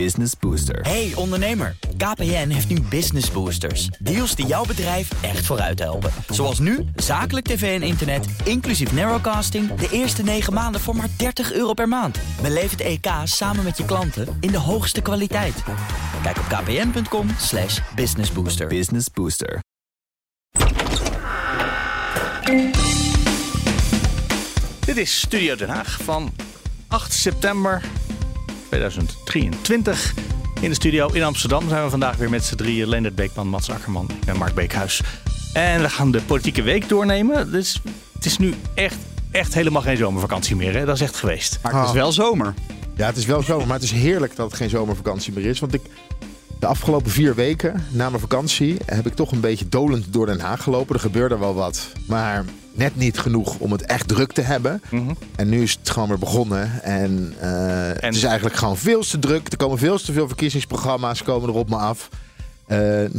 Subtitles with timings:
[0.00, 0.80] Business Booster.
[0.80, 3.86] Hey ondernemer, KPN heeft nu Business Boosters.
[3.86, 6.10] Deals die jouw bedrijf echt vooruit helpen.
[6.28, 9.74] Zoals nu, zakelijk tv en internet, inclusief narrowcasting...
[9.74, 12.18] de eerste 9 maanden voor maar 30 euro per maand.
[12.42, 15.62] Beleef het EK samen met je klanten in de hoogste kwaliteit.
[16.22, 18.66] Kijk op kpn.com slash businessbooster.
[18.66, 19.60] Business Booster.
[24.84, 26.32] Dit is Studio Den Haag van
[26.88, 27.82] 8 september
[28.74, 30.14] 2023.
[30.60, 32.88] In de studio in Amsterdam zijn we vandaag weer met z'n drieën.
[32.88, 35.00] Leendert Beekman, Mats Akkerman en Mark Beekhuis.
[35.52, 37.52] En we gaan de politieke week doornemen.
[37.52, 37.80] Dus
[38.14, 38.96] het is nu echt,
[39.30, 40.74] echt helemaal geen zomervakantie meer.
[40.74, 40.84] Hè?
[40.84, 41.58] Dat is echt geweest.
[41.62, 42.54] Maar het is wel zomer.
[42.96, 45.60] Ja, het is wel zomer, maar het is heerlijk dat het geen zomervakantie meer is.
[45.60, 45.82] Want ik,
[46.58, 50.40] de afgelopen vier weken na mijn vakantie heb ik toch een beetje dolend door Den
[50.40, 50.94] Haag gelopen.
[50.94, 54.82] Er gebeurde wel wat, maar net niet genoeg om het echt druk te hebben.
[55.36, 56.82] En nu is het gewoon weer begonnen.
[56.82, 57.50] En, eh,
[58.00, 59.48] het is eigenlijk gewoon veel te druk.
[59.52, 62.08] Er komen veel te veel verkiezingsprogramma's komen er op me af.
[62.66, 63.10] Eh, er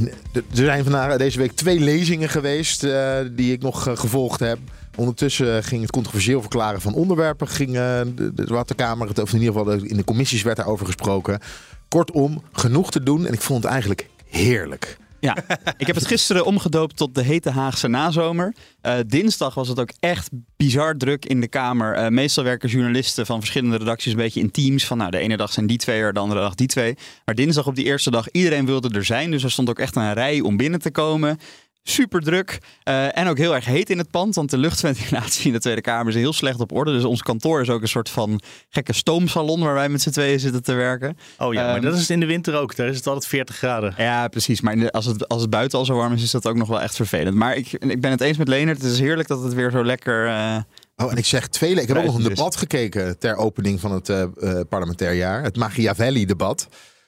[0.51, 4.57] zijn vandaag, deze week twee lezingen geweest eh, die ik nog eh, gevolgd heb.
[4.95, 7.47] Ondertussen ging het controversieel verklaren van onderwerpen.
[7.47, 10.41] Ging eh, de, de Zwarte Kamer, het, of in ieder geval de- in de commissies
[10.41, 11.39] werd daarover gesproken.
[11.87, 13.25] Kortom, genoeg te doen.
[13.27, 14.97] En ik vond het eigenlijk heerlijk.
[15.25, 15.35] Ja,
[15.77, 18.55] ik heb het gisteren omgedoopt tot de hete Haagse nazomer.
[18.81, 21.93] Eh, dinsdag was het ook echt bizar druk in de Kamer.
[21.93, 24.85] Eh, meestal werken journalisten van verschillende redacties een beetje in teams.
[24.85, 26.95] Van nou, de ene dag zijn die twee er, de andere dag die twee.
[27.25, 29.31] Maar dinsdag op die eerste dag, iedereen wilde er zijn.
[29.31, 31.39] Dus er stond ook echt een rij om binnen te komen.
[31.87, 35.53] Super druk eh, en ook heel erg heet in het pand, want de luchtventilatie in
[35.53, 36.91] de Tweede Kamer is heel slecht op orde.
[36.91, 40.39] Dus ons kantoor is ook een soort van gekke stoomsalon waar wij met z'n tweeën
[40.39, 41.17] zitten te werken.
[41.37, 42.75] Oh ja, maar Ehm, dat is het in de winter ook.
[42.75, 43.93] Daar is het altijd 40 graden.
[43.97, 44.61] Ja, precies.
[44.61, 46.67] Maar de- als, het, als het buiten al zo warm is, is dat ook nog
[46.67, 47.35] wel echt vervelend.
[47.35, 48.81] Maar ik, ik ben het eens met Leonard.
[48.81, 50.27] Het is heerlijk dat het weer zo lekker...
[50.27, 50.57] eh,
[50.97, 51.75] Oh, en ik zeg twee.
[51.81, 55.43] Ik heb ook nog een debat gekeken ter opening van het eh, eh, parlementair jaar.
[55.43, 56.67] Het Machiavelli-debat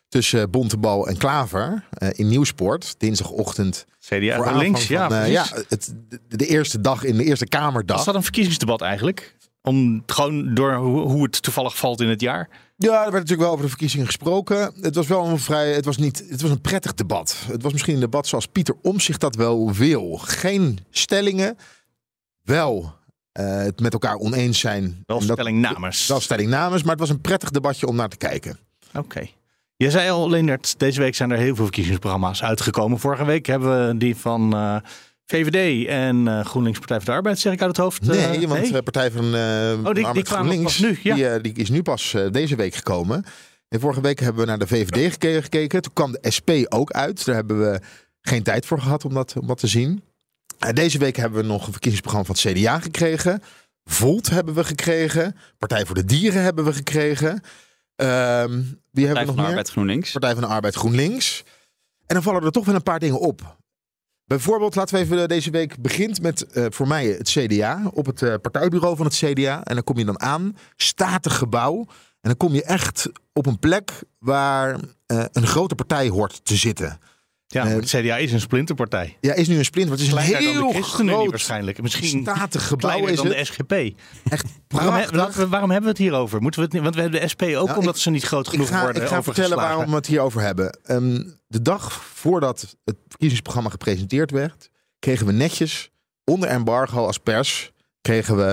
[0.10, 2.96] tussen Bontebal en Klaver eh, in Nieuwsport.
[2.98, 3.86] Dinsdagochtend.
[4.00, 5.10] CDA voor van links, ja.
[5.24, 7.95] eh, ja het, de, de eerste dag in de eerste Kamerdag.
[7.95, 9.36] Was dat een verkiezingsdebat eigenlijk?
[9.62, 12.50] Om gewoon door hoe, hoe het toevallig valt in het jaar?
[12.78, 14.73] Ja, er werd natuurlijk wel over de verkiezingen gesproken.
[14.82, 15.73] Het was wel een vrij.
[15.73, 16.26] Het was niet.
[16.30, 17.36] Het was een prettig debat.
[17.48, 20.17] Het was misschien een debat zoals Pieter Omzicht dat wel wil.
[20.17, 21.58] Geen stellingen.
[22.44, 22.94] Wel
[23.32, 25.04] eh, het met elkaar oneens zijn.
[25.06, 26.08] Wel En dat- stellingnames.
[26.08, 28.60] Wel stellingnames, maar het was een prettig debatje om naar te kijken.
[28.94, 29.28] Oké.
[29.77, 32.99] Je zei al, Leendert, deze week zijn er heel veel verkiezingsprogramma's uitgekomen.
[32.99, 34.76] Vorige week hebben we die van eh,
[35.26, 38.02] VVD en eh, GroenLinks Partij van de Arbeid, zeg ik uit het hoofd.
[38.10, 41.16] eh, Nee, want de Partij van eh die- die Arbeid kwamen GroenLinks, nu, ja.
[41.39, 43.26] die, die is nu pas deze week gekomen.
[43.70, 45.82] En vorige week hebben we naar de VVD geke- gekeken.
[45.82, 47.26] Toen kwam de SP ook uit.
[47.26, 47.80] Daar hebben we
[48.21, 50.04] geen tijd voor gehad om dat, om dat te zien.
[50.73, 53.42] Deze week hebben we nog een verkiezingsprogramma van het CDA gekregen.
[53.83, 55.36] Volt hebben we gekregen.
[55.58, 57.42] Partij voor de Dieren hebben we gekregen.
[57.98, 59.50] Ehm wie hebben Partij we nog van de meer?
[59.50, 60.12] Arbeid GroenLinks.
[60.12, 61.44] Partij van de Arbeid GroenLinks.
[62.06, 63.58] En dan vallen er toch wel een paar dingen op.
[64.26, 67.82] Bijvoorbeeld, laten we even deze week begint met eh, voor mij het CDA.
[67.94, 69.64] Op het eh, partijbureau van het CDA.
[69.64, 71.78] En dan kom je dan aan, statig gebouw.
[72.22, 76.56] En dan kom je echt op een plek waar eh, een grote partij hoort te
[76.56, 77.00] zitten.
[77.50, 79.18] Ja, Eh, maar het CDA is een splinterpartij.
[79.22, 81.30] Ja, is nu een sprint, want het is een Kleiner dan heel de ChristenUnie groot,
[81.30, 81.82] waarschijnlijk.
[81.82, 83.38] Misschien statig gebouw is dan het.
[83.38, 83.72] de SGP.
[84.30, 86.42] Echt Waarom, he- waarom hebben we het hier over?
[86.42, 88.46] Moeten we het, want we hebben de SP ook, Nou, omdat ik- ze niet groot
[88.46, 90.80] Ik genoeg ga, worden ik ga vertellen waarom we het hierover hebben.
[90.84, 94.70] Ehm, de dag voordat het verkiezingsprogramma gepresenteerd werd,
[95.00, 95.90] kregen we netjes
[96.24, 97.72] onder embargo als pers
[98.02, 98.44] kregen we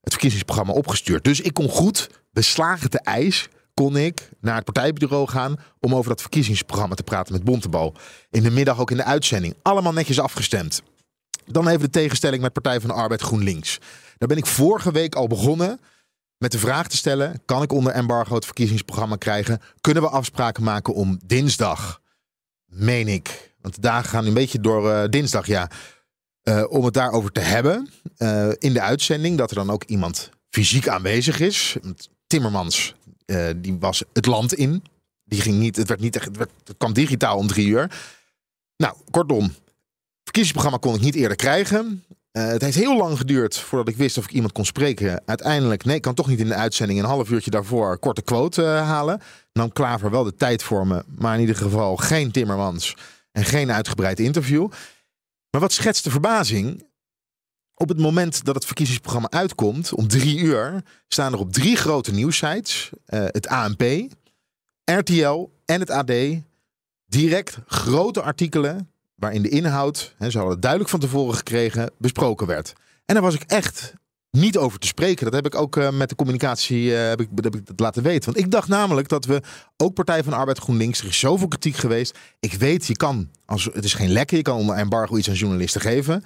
[0.00, 1.24] het verkiezingsprogramma opgestuurd.
[1.24, 3.48] Dus ik kon goed beslagen te ijs
[3.80, 7.94] kon ik naar het partijbureau gaan om over dat verkiezingsprogramma te praten met Bontebal.
[8.30, 9.54] In de middag ook in de uitzending.
[9.62, 10.82] Allemaal netjes afgestemd.
[11.46, 13.78] Dan even de tegenstelling met Partij van de Arbeid GroenLinks.
[14.18, 15.80] Daar ben ik vorige week al begonnen
[16.38, 19.60] met de vraag te stellen: kan ik onder embargo het verkiezingsprogramma krijgen?
[19.80, 22.00] Kunnen we afspraken maken om dinsdag,
[22.66, 25.70] meen ik, want de dagen gaan nu een beetje door eh, dinsdag, ja,
[26.42, 30.30] eh, om het daarover te hebben eh, in de uitzending, dat er dan ook iemand
[30.50, 31.76] fysiek aanwezig is.
[32.26, 32.94] Timmermans,
[33.30, 34.82] eh, die was het land in.
[35.24, 37.90] Die ging niet, het werd niet het, werd, het kwam digitaal om drie uur.
[38.76, 39.54] Nou, kortom,
[40.22, 42.04] verkiezingsprogramma kon ik niet eerder krijgen.
[42.30, 45.22] Eh, het heeft heel lang geduurd voordat ik wist of ik iemand kon spreken.
[45.24, 48.62] Uiteindelijk, nee, ik kan toch niet in de uitzending een half uurtje daarvoor korte quote
[48.62, 49.20] eh, halen.
[49.52, 52.96] Nam Klaver wel de tijd voor me, maar in ieder geval geen Timmermans
[53.32, 54.68] en geen uitgebreid interview.
[55.50, 56.84] Maar wat schetst de verbazing?
[57.80, 62.12] Op het moment dat het verkiezingsprogramma uitkomt, om drie uur, staan er op drie grote
[62.12, 63.82] nieuwsites, eh, het ANP,
[64.84, 66.12] RTL en het AD,
[67.06, 72.46] direct grote artikelen waarin de inhoud, hè, ze hadden het duidelijk van tevoren gekregen, besproken
[72.46, 72.72] werd.
[73.04, 73.94] En daar was ik echt
[74.30, 75.24] niet over te spreken.
[75.24, 78.32] Dat heb ik ook eh, met de communicatie ik, heb ik dat laten weten.
[78.32, 79.42] Want ik dacht namelijk dat we
[79.76, 82.18] ook Partij van de Arbeid GroenLinks, er is zoveel kritiek geweest.
[82.40, 85.34] Ik weet, je kan, als, het is geen lekker, je kan onder embargo iets aan
[85.34, 86.24] journalisten geven.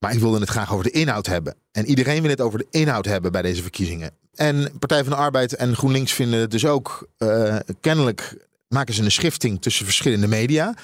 [0.00, 1.56] Maar ik wilde het graag over de inhoud hebben.
[1.72, 4.10] En iedereen wil het over de inhoud hebben bij deze verkiezingen.
[4.34, 9.02] En Partij van de Arbeid en GroenLinks vinden het dus ook eh, kennelijk maken ze
[9.02, 10.74] een schifting tussen verschillende media.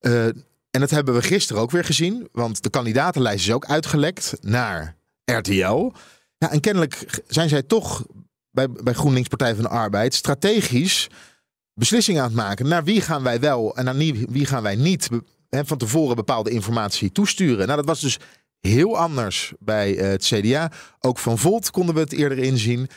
[0.00, 0.24] Uh,
[0.70, 4.96] en dat hebben we gisteren ook weer gezien, want de kandidatenlijst is ook uitgelekt naar
[5.24, 5.92] RTL.
[6.38, 8.06] Ja, en kennelijk zijn zij toch
[8.50, 11.08] bij, bij GroenLinks Partij van de Arbeid strategisch
[11.74, 12.68] beslissingen aan het maken.
[12.68, 13.96] Naar wie gaan wij wel en naar
[14.28, 15.08] wie gaan wij niet
[15.64, 17.66] van tevoren bepaalde informatie toesturen.
[17.66, 18.18] Nou, dat was dus
[18.60, 20.70] heel anders bij eh, het CDA.
[21.00, 22.88] Ook van Volt konden we het eerder inzien.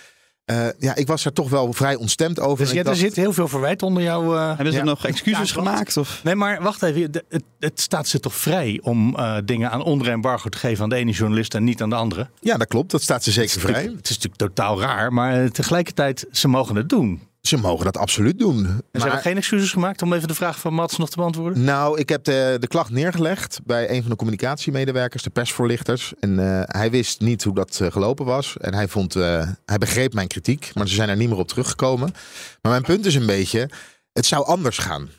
[0.51, 2.65] Uh, ja, ik was er toch wel vrij ontstemd over.
[2.65, 4.35] Dus ja, er zit heel veel verwijt onder jou.
[4.35, 5.97] Uh, Hebben ze nog excuses gemaakt?
[5.97, 6.21] Of?
[6.23, 7.01] Nee, maar wacht even.
[7.01, 10.89] Het, het staat ze toch vrij om uh, dingen aan onder embargo te geven aan
[10.89, 12.29] de ene journalist en niet aan de andere?
[12.39, 12.91] Ja, dat klopt.
[12.91, 13.83] Dat staat ze zeker vrij.
[13.83, 17.26] Het is natuurlijk totaal raar, maar tegelijkertijd, ze mogen het doen.
[17.47, 18.65] Ze mogen dat absoluut doen.
[18.65, 21.63] En ze hebben geen excuses gemaakt om even de vraag van Mats nog te beantwoorden?
[21.63, 26.13] Nou, ik heb de, de klacht neergelegd bij een van de communicatiemedewerkers, de persvoorlichters.
[26.19, 28.57] En uh, hij wist niet hoe dat uh, gelopen was.
[28.57, 31.47] En hij, vond, uh, hij begreep mijn kritiek, maar ze zijn er niet meer op
[31.47, 32.13] teruggekomen.
[32.61, 33.69] Maar mijn punt is een beetje,
[34.13, 35.09] het zou anders gaan.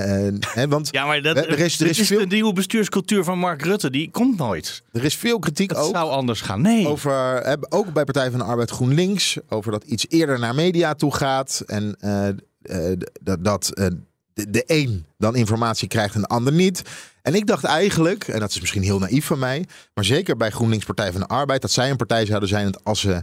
[0.00, 2.18] Uh, hè, want ja, maar dat, er is, er is, is veel...
[2.18, 3.90] de nieuwe bestuurscultuur van Mark Rutte.
[3.90, 4.82] Die komt nooit.
[4.92, 5.94] Er is veel kritiek dat ook.
[5.94, 6.60] zou anders gaan.
[6.60, 6.86] Nee.
[6.86, 9.36] Over, ook bij Partij van de Arbeid GroenLinks.
[9.48, 11.62] Over dat iets eerder naar media toe gaat.
[11.66, 12.28] En uh,
[12.62, 16.82] uh, dat, dat de, de een dan informatie krijgt en de ander niet.
[17.22, 19.66] En ik dacht eigenlijk, en dat is misschien heel naïef van mij.
[19.94, 21.62] Maar zeker bij GroenLinks Partij van de Arbeid.
[21.62, 23.22] Dat zij een partij zouden zijn als ze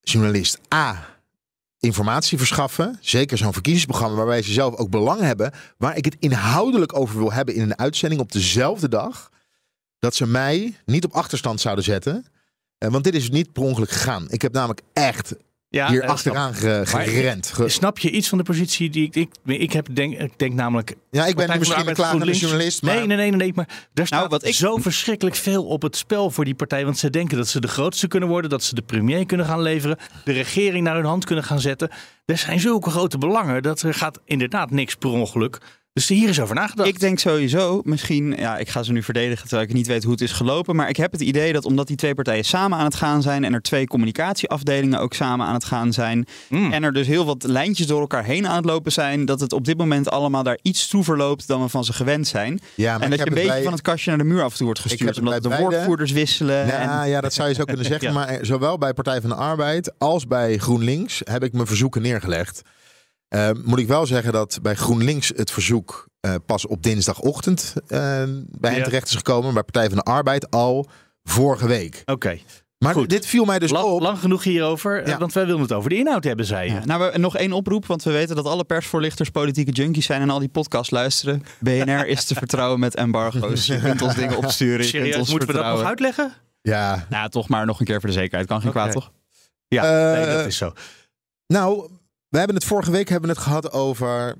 [0.00, 1.11] journalist A
[1.82, 2.98] informatie verschaffen.
[3.00, 5.52] Zeker zo'n verkiezingsprogramma waarbij ze zelf ook belang hebben.
[5.78, 9.30] Waar ik het inhoudelijk over wil hebben in een uitzending op dezelfde dag.
[9.98, 12.26] Dat ze mij niet op achterstand zouden zetten.
[12.78, 14.26] Uh, want dit is niet per ongeluk gegaan.
[14.30, 15.34] Ik heb namelijk echt
[15.72, 17.46] ja, hier achteraan gerend.
[17.46, 19.14] Ge snap je iets van de positie die ik...
[19.14, 20.94] Ik, ik, heb denk, ik denk namelijk...
[21.10, 22.82] Ja, ik ben misschien een klagende journalist.
[22.82, 22.94] Maar...
[22.94, 24.54] Nee, nee, nee, nee, maar er staat nou, wat ik...
[24.54, 26.84] zo verschrikkelijk veel op het spel voor die partij.
[26.84, 28.50] Want ze denken dat ze de grootste kunnen worden.
[28.50, 29.98] Dat ze de premier kunnen gaan leveren.
[30.24, 31.90] De regering naar hun hand kunnen gaan zetten.
[32.24, 35.58] Er zijn zulke grote belangen dat er gaat inderdaad niks per ongeluk.
[35.94, 36.88] Dus hier is over nagedacht.
[36.88, 40.12] Ik denk sowieso, misschien, ja, ik ga ze nu verdedigen terwijl ik niet weet hoe
[40.12, 40.76] het is gelopen.
[40.76, 43.44] Maar ik heb het idee dat omdat die twee partijen samen aan het gaan zijn
[43.44, 46.26] en er twee communicatieafdelingen ook samen aan het gaan zijn.
[46.48, 46.72] Mm.
[46.72, 49.24] En er dus heel wat lijntjes door elkaar heen aan het lopen zijn.
[49.24, 52.26] Dat het op dit moment allemaal daar iets toe verloopt dan we van ze gewend
[52.26, 52.60] zijn.
[52.74, 54.66] Ja, en dat je een beetje van het kastje naar de muur af en toe
[54.66, 55.18] wordt gestuurd.
[55.18, 55.66] Omdat de beide...
[55.66, 56.66] woordvoerders wisselen.
[56.66, 57.10] Ja, en...
[57.10, 58.12] ja, dat zou je zo kunnen zeggen.
[58.12, 62.62] Maar zowel bij Partij van de Arbeid als bij GroenLinks heb ik mijn verzoeken neergelegd.
[63.34, 67.88] Uh, moet ik wel zeggen dat bij GroenLinks het verzoek uh, pas op dinsdagochtend uh,
[67.88, 68.76] bij ja.
[68.76, 69.54] hen terecht is gekomen.
[69.54, 70.88] Bij Partij van de Arbeid al
[71.22, 72.00] vorige week.
[72.00, 72.12] Oké.
[72.12, 72.42] Okay.
[72.78, 73.10] Maar Goed.
[73.10, 74.00] dit viel mij dus lang, op.
[74.00, 75.18] Lang genoeg hierover, ja.
[75.18, 76.74] want wij willen het over de inhoud hebben, zei je.
[76.74, 76.84] Ja.
[76.84, 80.30] Nou, we, nog één oproep, want we weten dat alle persvoorlichters politieke junkies zijn en
[80.30, 81.42] al die podcasts luisteren.
[81.60, 83.66] BNR is te vertrouwen met embargo's.
[83.66, 85.18] Je kunt ons dingen opsturen.
[85.18, 85.54] Ons moeten vertrouwen.
[85.54, 86.32] we dat nog uitleggen?
[86.62, 87.06] Ja.
[87.10, 88.46] Nou, toch maar nog een keer voor de zekerheid.
[88.46, 88.82] Kan geen okay.
[88.82, 89.12] kwaad, toch?
[89.68, 90.72] Ja, uh, nee, dat is zo.
[91.46, 91.90] Nou,
[92.32, 94.36] we hebben het vorige week hebben we het gehad over.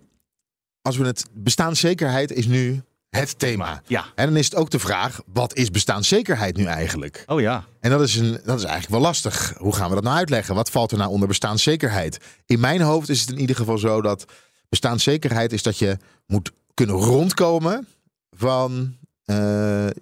[0.82, 3.82] Als we het bestaanszekerheid is nu het thema.
[3.86, 4.04] Ja.
[4.14, 7.24] En dan is het ook de vraag: wat is bestaanszekerheid nu eigenlijk?
[7.26, 7.64] Oh ja.
[7.80, 9.54] En dat is, een, dat is eigenlijk wel lastig.
[9.56, 10.54] Hoe gaan we dat nou uitleggen?
[10.54, 12.18] Wat valt er nou onder bestaanszekerheid?
[12.46, 14.24] In mijn hoofd is het in ieder geval zo dat
[14.68, 15.96] bestaanszekerheid is dat je
[16.26, 17.88] moet kunnen rondkomen
[18.30, 18.96] van
[19.26, 19.36] uh,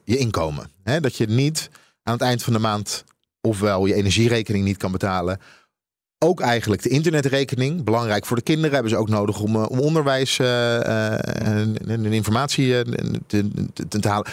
[0.05, 0.71] je inkomen.
[0.83, 1.71] He, dat je niet
[2.03, 3.05] aan het eind van de maand
[3.41, 5.41] ofwel je energierekening niet kan betalen
[6.25, 7.85] ook eigenlijk de internetrekening.
[7.85, 8.73] Belangrijk voor de kinderen.
[8.73, 12.85] Hebben ze ook nodig om, om onderwijs uh, en informatie
[13.27, 14.27] te, halen.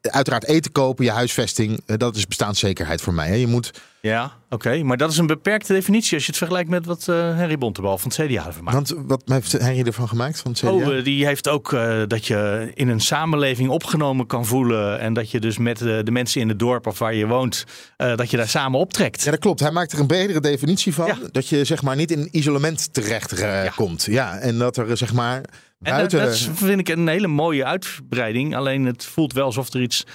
[0.00, 1.80] uiteraard eten kopen, je huisvesting.
[1.86, 3.38] dat is bestaanszekerheid voor mij.
[3.38, 3.70] Je moet...
[4.04, 4.82] Ja, oké.
[4.82, 7.98] Maar dat is een beperkte definitie als je het vergelijkt met wat uh, Henry Bontebal
[7.98, 8.90] van het CDA heeft gemaakt.
[8.90, 10.70] Want wat heeft Henry ervan gemaakt van het CDA?
[10.70, 14.98] Oh, die heeft ook uh, dat je in een samenleving opgenomen kan voelen.
[15.00, 17.64] En dat je dus met de, mensen in het dorp of waar je woont,
[17.96, 19.22] dat je daar samen optrekt.
[19.22, 19.60] Ja, dat klopt.
[19.60, 21.06] Hij maakt er een bredere definitie van.
[21.06, 21.18] Ja.
[21.32, 23.68] Dat je zeg maar niet in isolement terecht ja.
[23.68, 24.04] komt.
[24.04, 25.40] Ja, en dat er zeg maar
[25.78, 26.20] buiten...
[26.20, 28.56] En dat, dat vind ik een hele mooie uitbreiding.
[28.56, 30.06] Alleen het voelt wel alsof er iets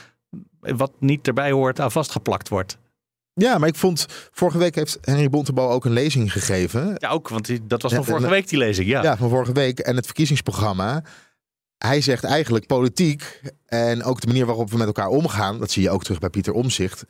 [0.60, 2.77] wat niet erbij hoort aan vastgeplakt wordt.
[3.39, 6.96] Ja, maar ik vond vorige week heeft Henry Bontebal ook een lezing gegeven.
[6.98, 8.88] Ja, ook, want die, dat was van vorige week die lezing.
[8.88, 9.03] Ja.
[9.03, 9.79] ja, van vorige week.
[9.79, 11.03] En het verkiezingsprogramma.
[11.77, 15.84] Hij zegt eigenlijk politiek en ook de manier waarop we met elkaar omgaan, dat zie
[15.84, 17.05] je ook terug bij Pieter Omzicht.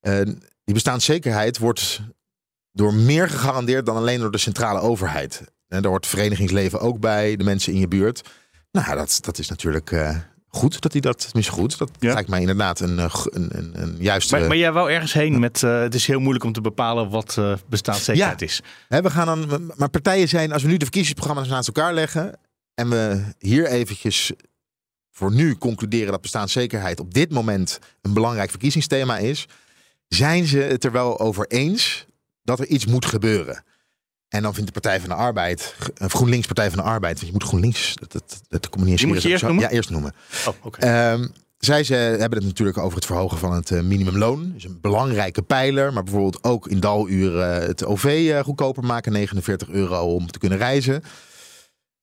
[0.00, 0.20] Uh,
[0.64, 2.00] die bestaanszekerheid wordt
[2.72, 5.42] door meer gegarandeerd dan alleen door de centrale overheid.
[5.68, 8.22] En daar hoort verenigingsleven ook bij, de mensen in je buurt.
[8.70, 10.16] Nou, dat, dat is natuurlijk uh,
[10.56, 12.12] goed dat hij dat, tenminste goed, dat Ja.
[12.12, 14.36] lijkt mij inderdaad een, eh, een, een, een juiste...
[14.38, 15.62] Maar, maar jij wou ergens heen met.
[15.62, 18.46] eh, het is heel moeilijk om te bepalen wat eh bestaanszekerheid Ja.
[18.46, 18.60] is.
[18.88, 22.38] We gaan dan, maar partijen zijn, als we nu de verkiezingsprogramma's naast elkaar leggen
[22.74, 24.32] en we hier eventjes
[25.10, 29.46] voor nu concluderen dat bestaanszekerheid op dit moment een belangrijk verkiezingsthema is,
[30.08, 32.06] zijn ze het er wel over eens
[32.42, 33.64] dat er iets moet gebeuren.
[34.32, 37.26] En dan vindt de Partij van de Arbeid, eh, GroenLinks Partij van de Arbeid, want
[37.26, 39.62] je moet GroenLinks, dat, dat, dat communiceren Die moet je eerst noemen?
[39.62, 40.14] Ja, eerst noemen.
[40.62, 40.72] Oh.
[40.78, 41.26] Ehm,
[41.58, 44.46] zij ze hebben het natuurlijk over het verhogen van het eh, minimumloon.
[44.46, 45.92] Dat is een belangrijke pijler.
[45.92, 49.12] Maar bijvoorbeeld ook in daluren het OV eh, goedkoper maken.
[49.12, 51.02] 49 euro om te kunnen reizen.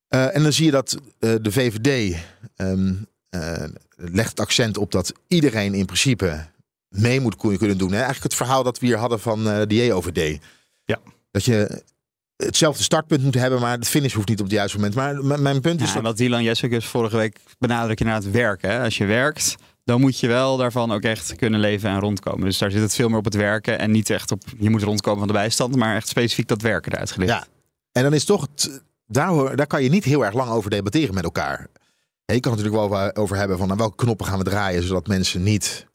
[0.08, 2.18] Eh, en dan zie je dat eh, de VVD
[2.56, 2.94] ehm,
[3.30, 3.64] eh,
[3.96, 6.46] legt het accent op dat iedereen in principe
[6.90, 7.90] mee moet kun- kunnen doen.
[7.90, 7.96] Hè?
[7.96, 10.40] Eigenlijk het verhaal dat we hier hadden van eh de JOVD.
[10.86, 11.00] Ja.
[11.32, 11.84] Dat je
[12.46, 14.96] hetzelfde startpunt moet hebben, maar de finish hoeft niet op het juiste moment.
[14.96, 18.70] Maar mijn punt is Ja, dat en wat Dylan Jessicus vorige week benadrukt inderdaad werken.
[18.70, 18.84] Hè?
[18.84, 22.46] Als je werkt, dan moet je wel daarvan ook echt kunnen leven en rondkomen.
[22.46, 24.84] Dus daar zit het veel meer op het werken en niet echt op je moet
[24.84, 27.32] rondkomen van de bijstand, maar echt specifiek dat werken eruit gelicht.
[27.32, 27.46] Ja.
[27.92, 31.14] En dan is toch, het, daar, daar kan je niet heel erg lang over debatteren
[31.14, 31.68] met elkaar.
[32.26, 34.84] Je kan het natuurlijk wel over, over hebben van aan welke knoppen gaan we draaien,
[34.84, 35.88] zodat mensen niet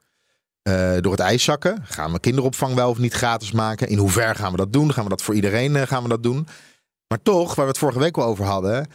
[0.65, 1.79] eh, door het ijs zakken.
[1.83, 3.89] Gaan we kinderopvang wel of niet gratis maken?
[3.89, 4.93] In hoever gaan we dat doen?
[4.93, 6.47] Gaan we dat voor iedereen eh, gaan we dat doen?
[7.09, 8.87] Maar toch, waar we het vorige week al over hadden,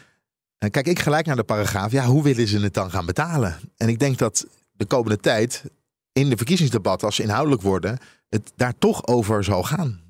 [0.57, 1.91] eh, kijk ik gelijk naar de paragraaf.
[1.91, 3.57] Ja, hoe willen ze het dan gaan betalen?
[3.77, 5.63] En ik denk dat de komende tijd
[6.11, 7.97] in de verkiezingsdebatten, als ze inhoudelijk worden,
[8.29, 10.01] het daar toch over zal gaan.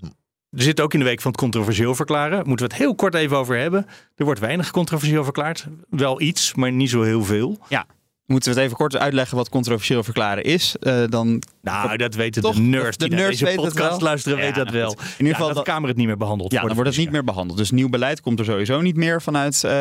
[0.50, 2.48] Er zit ook in de week van het controversieel verklaren.
[2.48, 3.86] Moeten we het heel kort even over hebben.
[4.16, 5.68] Er wordt weinig controversieel verklaard.
[5.90, 7.58] Wel iets, maar niet zo heel veel.
[8.30, 10.76] Moeten we het even kort uitleggen wat controversieel verklaren is?
[10.80, 12.56] Eh, dan Nou, dat weten Toch?
[12.56, 12.98] de nerds.
[12.98, 14.08] De die naar nerds deze weten het podcast wel.
[14.10, 14.92] luisteren, Ja, dat wel.
[14.92, 16.52] In ieder geval dat dat- de Kamer het niet meer behandelt.
[16.52, 17.58] Ja, dan wordt het niet meer behandeld.
[17.58, 19.72] Dus nieuw beleid komt er sowieso niet meer vanuit, eh,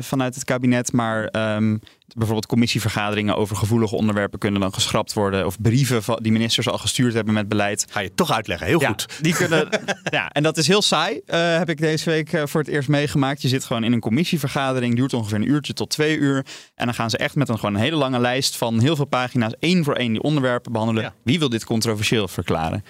[0.00, 0.92] vanuit het kabinet.
[0.92, 1.76] Maar ehm,
[2.16, 5.46] bijvoorbeeld commissievergaderingen over gevoelige onderwerpen kunnen dan geschrapt worden.
[5.46, 7.86] Of brieven van, die ministers al gestuurd hebben met beleid.
[7.90, 8.66] Ga je toch uitleggen.
[8.66, 9.06] Heel Ja, goed.
[9.20, 9.68] Die kunnen,
[10.10, 11.20] ja, en dat is heel saai.
[11.26, 13.42] eh, heb ik deze week eh, voor het eerst meegemaakt.
[13.42, 14.96] Je zit gewoon in een commissievergadering.
[14.96, 16.46] Duurt ongeveer een uurtje tot twee uur.
[16.74, 19.04] En dan gaan ze echt met een, gewoon een hele lange lijst van heel veel
[19.04, 19.52] pagina's.
[19.58, 21.02] één voor één die onderwerpen behandelen.
[21.02, 21.14] Ja.
[21.22, 22.84] Wie wil dit controversieel verklaren?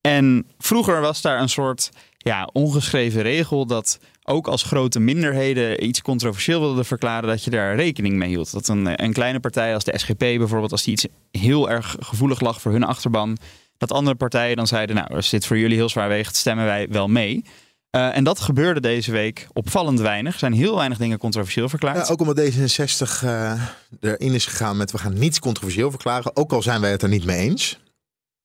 [0.00, 1.90] En vroeger was daar een soort
[2.26, 7.76] ja, ongeschreven regel dat ook als grote minderheden iets controversieel wilden verklaren, dat je daar
[7.76, 8.52] rekening mee hield.
[8.52, 12.40] Dat een, een kleine partij als de SGP bijvoorbeeld, als die iets heel erg gevoelig
[12.40, 13.36] lag voor hun achterban,
[13.78, 16.88] dat andere partijen dan zeiden, nou, als dit voor jullie heel zwaar weegt, stemmen wij
[16.90, 17.44] wel mee.
[17.90, 20.32] Eh, en dat gebeurde deze week opvallend weinig.
[20.32, 22.06] Er zijn heel weinig dingen controversieel verklaard.
[22.06, 23.62] Ja, ook omdat D66 eh,
[24.00, 26.36] erin is gegaan met we gaan niets controversieel verklaren.
[26.36, 27.78] Ook al zijn wij het er niet mee eens.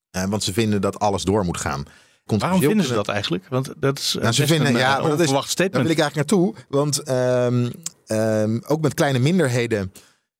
[0.09, 1.85] Eh, want ze vinden dat alles door moet gaan.
[2.25, 3.45] Waarom vinden ze kunnen- dat eigenlijk?
[3.49, 5.83] Want dat is Nou, ze vinden, een, ja, eh, maar dat is, onverwacht daar statement.
[5.83, 6.55] wil ik eigenlijk naartoe.
[6.69, 7.69] Want ehm,
[8.05, 9.91] ehm, ook met kleine minderheden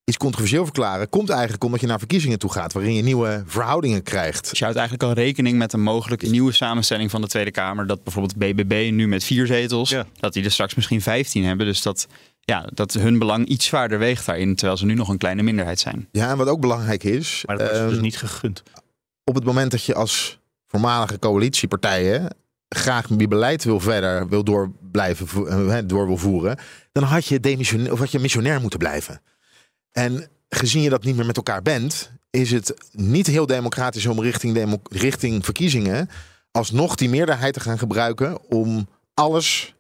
[0.03, 1.09] iets controversieel verklaren...
[1.09, 2.73] komt eigenlijk omdat je naar verkiezingen toe gaat...
[2.73, 4.49] waarin je nieuwe verhoudingen krijgt.
[4.49, 7.87] Dus je houdt eigenlijk al rekening met een mogelijke nieuwe samenstelling van de Tweede Kamer.
[7.87, 10.05] Dat bijvoorbeeld BBB nu met vier zetels, Ja.
[10.19, 11.65] dat die er straks misschien 15 hebben.
[11.65, 12.07] Dus dat,
[12.41, 15.79] ja, dat hun belang iets zwaarder weegt daarin, terwijl ze nu nog een kleine minderheid
[15.79, 16.07] zijn.
[16.11, 17.43] Ja, en wat ook belangrijk is...
[17.45, 18.63] Maar dat is dus ehm, niet gegund.
[19.23, 20.39] op het moment dat je als
[20.71, 22.35] voormalige coalitiepartijen
[22.69, 26.57] graag je beleid wil verder wil door blijven eh, door wil voeren,
[26.91, 29.21] dan had je demissionair of had je missionair moeten blijven.
[29.91, 34.21] En gezien je dat niet meer met elkaar bent, is het niet heel democratisch om
[34.21, 36.09] richting, demo- richting verkiezingen
[36.51, 39.75] alsnog die meerderheid te gaan gebruiken om alles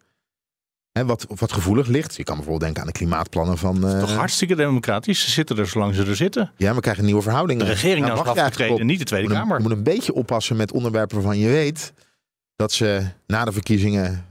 [0.91, 2.15] hè, wat, wat gevoelig ligt.
[2.15, 3.87] Je kan bijvoorbeeld denken aan de klimaatplannen van.
[3.87, 5.23] eh, Toch hartstikke democratisch.
[5.23, 6.51] Ze zitten er zolang ze er zitten.
[6.57, 7.65] ja, we krijgen nieuwe verhoudingen.
[7.65, 9.61] De regering Nou, nou is mag je afgetreden, niet de Tweede je moet, een, Kamer.
[9.63, 11.93] je moet een beetje oppassen met onderwerpen waarvan je weet
[12.55, 14.25] dat ze na de verkiezingen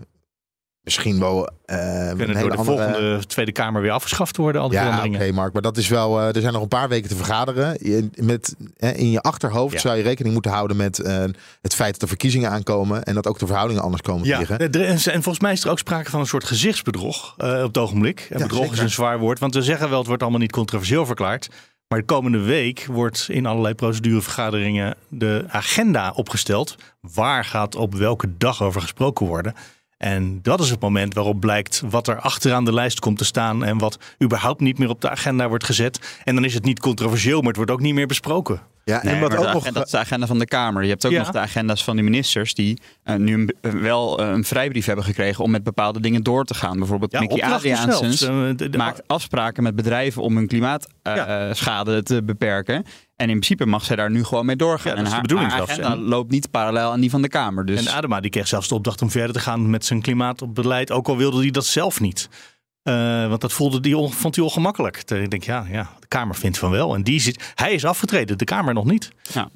[0.83, 2.65] misschien wel een Kunnen door de andere...
[2.65, 5.33] volgende Tweede Kamer weer afgeschaft worden, al die Ja, oké.
[5.33, 6.21] Mark, maar dat is wel.
[6.21, 7.77] eh, er zijn nog een paar weken te vergaderen.
[7.81, 9.81] Je, met, hè, in je achterhoofd Ja.
[9.81, 11.25] zou je rekening moeten houden met eh,
[11.63, 14.39] het feit dat er verkiezingen aankomen en dat ook de verhoudingen anders komen te Ja,
[14.39, 14.59] liggen.
[14.59, 18.27] er- en volgens mij is er ook sprake van een soort gezichtsbedrog op het ogenblik.
[18.31, 20.53] En Ja, bedrog is een zwaar woord, want we zeggen wel het wordt allemaal niet
[20.53, 21.49] controversieel verklaard.
[21.89, 26.75] Maar de komende week wordt in allerlei procedurevergaderingen de agenda opgesteld.
[27.01, 29.55] Waar gaat op welke dag over gesproken worden?
[30.01, 33.65] En dat is het moment waarop blijkt wat er achteraan de lijst komt te staan
[33.65, 36.21] en wat überhaupt niet meer op de agenda wordt gezet.
[36.25, 38.61] En dan is het niet controversieel, maar het wordt ook niet meer besproken.
[38.91, 39.57] Ja, Nee, en wat ook de nog.
[39.57, 40.83] agenda- dat is de agenda van de Kamer.
[40.83, 41.19] Je hebt ook Ja.
[41.19, 44.87] nog de agenda's van de ministers die eh, nu een, eh, wel eh, een vrijbrief
[44.87, 46.79] hebben gekregen om met bepaalde dingen door te gaan.
[46.79, 48.29] Bijvoorbeeld Ja, Mickey Adriaansens
[48.77, 52.75] maakt afspraken met bedrijven om hun klimaatschade te beperken.
[53.17, 54.91] En in principe mag zij daar nu gewoon mee doorgaan.
[54.91, 55.73] Ja, dat is en haar, bedoeling haar zelfs.
[55.81, 57.67] agenda En- loopt niet parallel aan die van de Kamer.
[57.67, 60.91] Dus En Adema die kreeg zelfs de opdracht om verder te gaan met zijn klimaatbeleid,
[60.91, 62.29] ook al wilde hij dat zelf niet.
[62.83, 64.97] Eh, want dat voelde die, on- vond hij ongemakkelijk.
[64.97, 66.95] Terwijl Ik denk, ja, ja, de Kamer vindt van wel.
[66.95, 69.11] En die zit, hij is afgetreden, de Kamer nog niet.
[69.33, 69.51] Ja.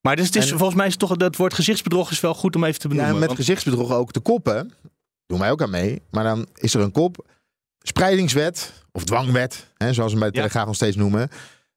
[0.00, 2.34] Maar dus het is, En- volgens mij is het toch dat woord gezichtsbedrog is wel
[2.34, 3.14] goed om even te Ja, benoemen.
[3.14, 4.72] en met want- gezichtsbedrog ook de koppen.
[5.26, 6.02] Doen wij ook aan mee.
[6.10, 7.26] Maar dan is er een kop.
[7.78, 10.40] Spreidingswet of dwangwet, hè, zoals we hem bij de Ja.
[10.42, 11.28] Telegraaf nog steeds noemen.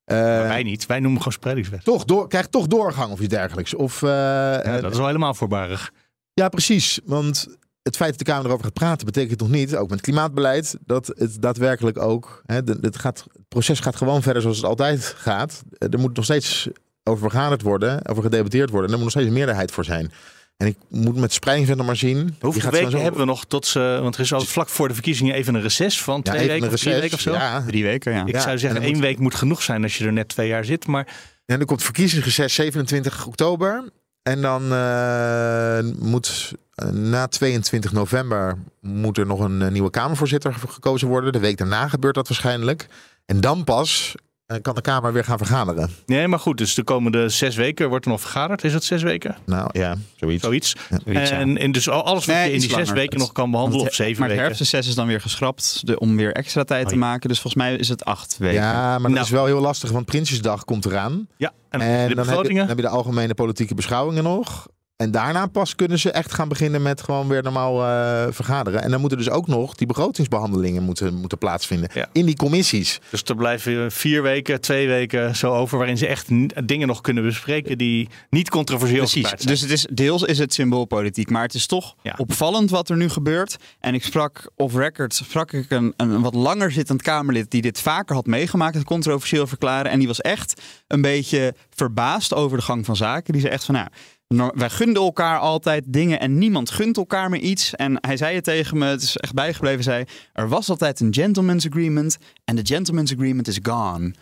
[0.04, 1.84] Eh, maar wij niet, wij noemen gewoon spreidingswet.
[1.84, 3.74] toch door, krijgt toch doorgang of iets dergelijks.
[3.76, 5.92] Of, eh, Ja, dat is wel helemaal voorbarig.
[6.34, 7.00] Ja, precies.
[7.06, 7.48] Want
[7.86, 11.08] het feit dat de Kamer erover gaat praten, betekent nog niet, ook met klimaatbeleid, dat
[11.18, 12.42] het daadwerkelijk ook.
[12.46, 15.64] Hè, het, gaat, het proces gaat gewoon verder zoals het altijd gaat.
[15.78, 16.68] Er moet nog steeds
[17.04, 18.88] over vergaderd worden, over gedebatteerd worden.
[18.90, 20.12] En er moet nog steeds een meerderheid voor zijn.
[20.58, 22.36] En ik moet met de spreidingswet nog maar zien.
[22.40, 24.00] Hoeveel weken hebben we nog tot ze...
[24.02, 26.74] Want er is al vlak voor de verkiezingen even een reces van twee weken een
[26.74, 27.02] of drie reces.
[27.02, 27.32] weken of zo.
[27.34, 27.64] Ja.
[27.68, 28.26] Drie weken, ja.
[28.26, 30.28] Ik Ja, zou en zeggen, één moet- week moet genoeg zijn als je er net
[30.30, 30.88] twee jaar zit.
[30.88, 31.08] Maar
[31.46, 33.84] En dan komt verkiezingsreces 27 oktober.
[34.24, 36.54] En dan eh, moet
[36.92, 41.32] na 22 november moet er nog een eh, nieuwe Kamervoorzitter ge- gekozen worden.
[41.34, 42.88] De week daarna gebeurt dat waarschijnlijk.
[43.26, 44.16] En dan pas
[44.46, 45.90] eh, kan de Kamer weer gaan vergaderen.
[46.06, 46.58] nee, maar goed.
[46.58, 48.64] Dus de komende zes weken wordt er nog vergaderd.
[48.64, 49.36] Is het zes weken?
[49.46, 50.44] Nou ja, zoiets.
[50.44, 50.76] Zoiets.
[51.06, 51.38] Zoiets, ja.
[51.38, 52.94] En, en dus al- alles wat Nee, je in die zes langer.
[52.94, 54.44] weken Het- nog kan behandelen, of het- zeven maar het weken.
[54.56, 57.30] herfstreces is dan weer geschrapt de, om weer extra tijd Oh, te maken.
[57.30, 58.62] Dus volgens mij is het acht weken.
[58.62, 59.24] Ja, maar dat Nou.
[59.24, 61.28] is wel heel lastig, want Prinsjesdag komt eraan.
[61.38, 62.58] Ja, en, En de dan heb, je, begrotingen.
[62.58, 64.68] dan heb je de algemene politieke beschouwingen nog.
[64.96, 68.82] En daarna pas kunnen ze echt gaan beginnen met gewoon weer normaal eh, vergaderen.
[68.82, 71.90] En dan moeten dus ook nog die begrotingsbehandelingen moeten, moeten plaatsvinden.
[71.94, 72.08] Ja.
[72.12, 73.00] In die commissies.
[73.10, 75.78] Dus er blijven vier weken, twee weken zo over...
[75.78, 76.28] waarin ze echt
[76.68, 77.78] dingen nog kunnen bespreken...
[77.78, 79.28] die niet controversieel Precies.
[79.28, 79.40] zijn.
[79.46, 82.14] Dus het is, deels is het symboolpolitiek, maar het is toch Ja.
[82.18, 83.56] opvallend wat er nu gebeurt.
[83.80, 87.80] En ik sprak off record, sprak ik een, een wat langer zittend Kamerlid die dit
[87.82, 89.92] vaker had meegemaakt, het controversieel verklaren.
[89.92, 93.32] En die was echt een beetje verbaasd over de gang van zaken.
[93.34, 93.94] Die zei echt van, nou, no-
[94.28, 97.76] wij gunden elkaar altijd dingen en niemand gunt elkaar meer iets.
[97.76, 101.14] En hij zei het tegen me, het is echt bijgebleven, zei, er was altijd een
[101.14, 104.14] gentleman's agreement en de gentleman's agreement is gone.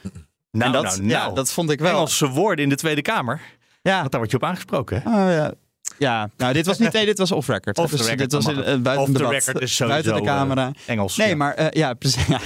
[0.52, 1.36] nou, en dat, nou, ja, nou.
[1.36, 1.92] dat vond ik wel.
[1.92, 3.42] Engelse woorden in de Tweede Kamer.
[3.82, 5.02] Ja, Want daar word je op aangesproken.
[5.02, 5.10] Hè?
[5.10, 5.54] Oh, ja.
[5.98, 6.94] Ja, nou, dit was niet.
[6.94, 7.78] Nee, dit was off record.
[7.78, 10.14] Off the Dus record, dit was in, eh, buiten Off debat, record is sowieso, buiten
[10.14, 10.72] de eh, camera.
[10.86, 11.18] Engels.
[11.18, 11.36] nee, ja.
[11.36, 12.26] maar eh, ja, precies.
[12.26, 12.40] Ja.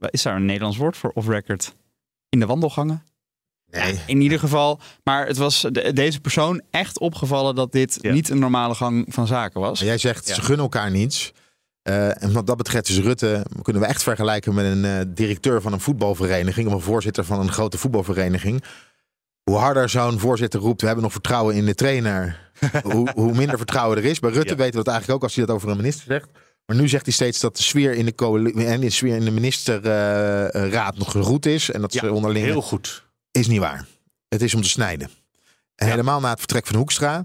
[0.10, 1.74] Is daar een Nederlands woord voor off record?
[2.28, 3.04] In de wandelgangen?
[3.70, 4.00] Nee.
[4.06, 4.80] In ieder geval.
[5.04, 8.12] Maar het was de- deze persoon echt opgevallen dat dit Ja.
[8.12, 9.78] niet een normale gang van zaken was.
[9.78, 10.34] Maar jij zegt, Ja.
[10.34, 11.32] ze gunnen elkaar niets.
[11.82, 15.62] Eh, en wat dat betreft is Rutte, kunnen we echt vergelijken met een eh, directeur
[15.62, 16.66] van een voetbalvereniging.
[16.68, 18.62] Of een voorzitter van een grote voetbalvereniging.
[19.42, 22.50] Hoe harder zo'n voorzitter roept, we hebben nog vertrouwen in de trainer.
[22.82, 24.18] hoe, hoe minder vertrouwen er is.
[24.18, 26.28] Bij Rutte weten we dat eigenlijk ook als hij dat over een minister zegt.
[26.66, 29.30] Maar nu zegt hij steeds dat de sfeer in de, en de, sfeer in de
[29.30, 31.70] ministerraad nog goed is.
[31.70, 33.08] En dat ze onderling Heel goed.
[33.30, 33.86] Is niet waar.
[34.28, 35.10] Het is om te snijden.
[35.74, 35.92] En Ja.
[35.92, 37.24] helemaal na het vertrek van Hoekstra.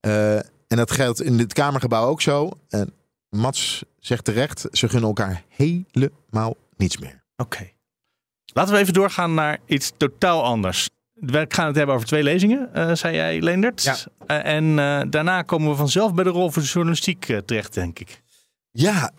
[0.00, 2.50] Eh, en dat geldt in het Kamergebouw ook zo.
[2.68, 2.92] En
[3.28, 7.22] Mats zegt terecht, ze gunnen elkaar helemaal niets meer.
[7.36, 7.70] Oké.
[8.52, 10.88] Laten we even doorgaan naar iets totaal anders.
[11.12, 13.82] We gaan het hebben over twee lezingen, eh, zei jij, Leendert.
[13.82, 13.96] Ja.
[14.26, 14.76] Eh, en
[15.10, 18.22] daarna komen we vanzelf bij de rol voor de journalistiek terecht, denk ik.
[18.70, 19.12] Ja,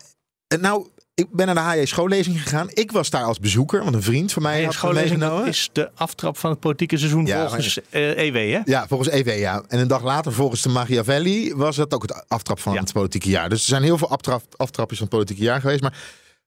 [0.60, 2.68] nou, ik ben naar de HJ schoollezing gegaan.
[2.70, 5.70] Ik was daar als bezoeker, want een vriend van mij Hey, had schoollezing dat is
[5.72, 8.60] de aftrap van het politieke seizoen Ja, volgens eh, EW, hè?
[8.64, 9.62] Ja, volgens EW, ja.
[9.68, 12.80] En een dag later, volgens de Machiavelli, was dat ook het aftrap van Ja.
[12.80, 13.48] het politieke jaar.
[13.48, 15.80] Dus er zijn heel veel aftrap, aftrapjes van het politieke jaar geweest.
[15.80, 15.98] Maar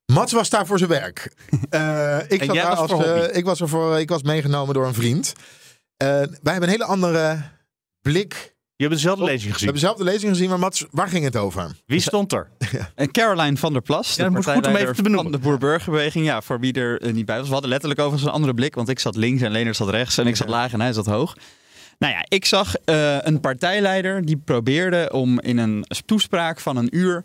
[0.06, 1.34] Mats was daar voor zijn werk.
[1.69, 4.10] Eh, ik, En zat jij daar was als, voor eh, ik, was er voor, ik
[4.10, 5.34] was meegenomen door een vriend.
[5.97, 7.41] Wij hebben een hele andere
[8.02, 8.56] blik.
[8.76, 9.64] Je hebt dezelfde lezing We gezien.
[9.70, 11.72] hebben zelf de lezing gezien, maar Mats, waar ging het over?
[11.86, 12.50] Wie stond er?
[12.96, 15.32] En Caroline van der Plas, Ja, de moet goed om even te benoemen.
[15.32, 16.26] van de Boer-Burgerbeweging.
[16.26, 17.46] Ja, voor wie er eh, niet bij was.
[17.48, 20.18] We hadden letterlijk overigens een andere blik, want ik zat links en Leonard zat rechts.
[20.18, 21.36] En ik zat laag en hij zat hoog.
[22.00, 26.96] Nou ja, ik zag eh, een partijleider die probeerde om in een toespraak van een
[26.98, 27.24] uur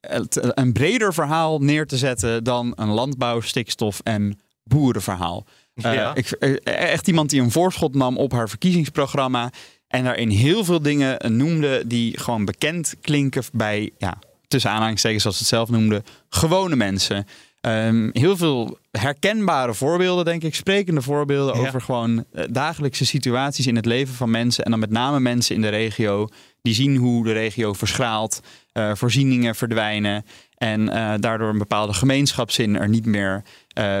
[0.00, 5.46] eh, het- een breder verhaal neer te zetten dan een landbouw, stikstof en boerenverhaal.
[5.74, 6.14] Ja.
[6.14, 9.50] ik, eh, echt iemand die een voorschot nam op haar verkiezingsprogramma.
[9.94, 15.36] En daarin heel veel dingen noemde die gewoon bekend klinken bij, ja, tussen aanhalingstekens zoals
[15.36, 17.26] ze het zelf noemde, gewone mensen.
[17.60, 20.54] Ehm, heel veel herkenbare voorbeelden, denk ik.
[20.54, 21.66] Sprekende voorbeelden Ja.
[21.66, 24.64] over gewoon eh, dagelijkse situaties in het leven van mensen.
[24.64, 26.28] En dan met name mensen in de regio
[26.62, 28.40] die zien hoe de regio verschraalt,
[28.72, 30.24] eh, voorzieningen verdwijnen.
[30.56, 33.42] En eh, daardoor een bepaalde gemeenschapszin er niet meer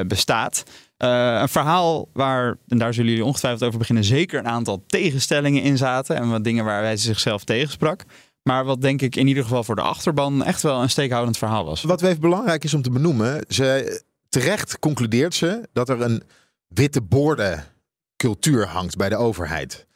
[0.06, 0.64] bestaat.
[1.04, 5.62] Eh, een verhaal waar, en daar zullen jullie ongetwijfeld over beginnen, zeker een aantal tegenstellingen
[5.62, 6.16] in zaten.
[6.16, 8.04] En wat dingen waar ze zichzelf tegensprak.
[8.42, 11.64] Maar wat denk ik in ieder geval voor de achterban echt wel een steekhoudend verhaal
[11.64, 11.82] was.
[11.82, 16.22] Wat even belangrijk is om te benoemen, ze, terecht concludeert ze dat er een
[16.68, 17.64] witte borden
[18.16, 19.86] cultuur hangt bij de overheid.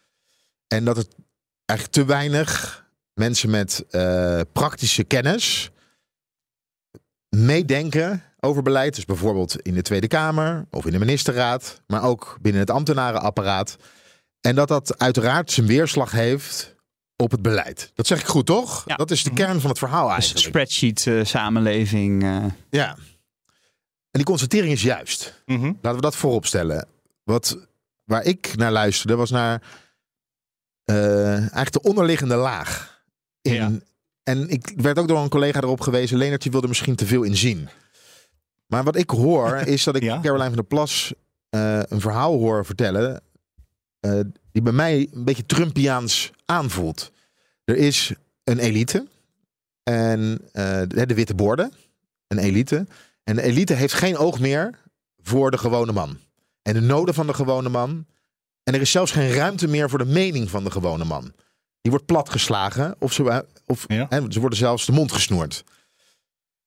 [0.66, 1.14] En dat het
[1.64, 5.70] eigenlijk te weinig mensen met eh, praktische kennis
[7.28, 8.94] meedenken over beleid.
[8.94, 13.76] Dus bijvoorbeeld in de Tweede Kamer of in de ministerraad, maar ook binnen het ambtenarenapparaat.
[14.40, 16.76] En dat dat uiteraard zijn weerslag heeft
[17.16, 17.90] op het beleid.
[17.94, 18.82] Dat zeg ik goed, toch?
[18.86, 18.96] Ja.
[18.96, 20.46] Dat is de kern van het verhaal Dus eigenlijk.
[20.46, 22.22] spreadsheet eh, samenleving.
[22.22, 22.88] eh, Ja.
[24.10, 25.42] En die constatering is juist.
[25.46, 25.64] Mhm.
[25.66, 26.86] Laten we dat voorop stellen.
[27.24, 27.58] Wat,
[28.04, 29.62] waar ik naar luisterde was naar
[30.84, 33.02] eh, eigenlijk de onderliggende laag.
[33.42, 33.70] In, Ja.
[34.22, 36.18] En ik werd ook door een collega erop gewezen.
[36.18, 37.68] Leonard, je wilde misschien te veel in zien.
[38.68, 40.20] Maar wat ik hoor is dat ik Ja.
[40.20, 41.12] Caroline van der Plas
[41.48, 43.20] eh, een verhaal hoor vertellen.
[44.00, 44.20] eh,
[44.52, 47.12] die bij mij een beetje Trumpiaans aanvoelt.
[47.64, 48.12] Er is
[48.44, 49.06] een elite.
[49.82, 51.72] En eh, de, de witte borden.
[52.26, 52.86] Een elite.
[53.24, 54.78] En de elite heeft geen oog meer
[55.22, 56.18] voor de gewone man.
[56.62, 58.06] En de noden van de gewone man.
[58.62, 61.22] En er is zelfs geen ruimte meer voor de mening van de gewone man.
[61.80, 64.08] Die wordt platgeslagen of ze, of, Ja.
[64.28, 65.64] ze worden zelfs de mond gesnoerd.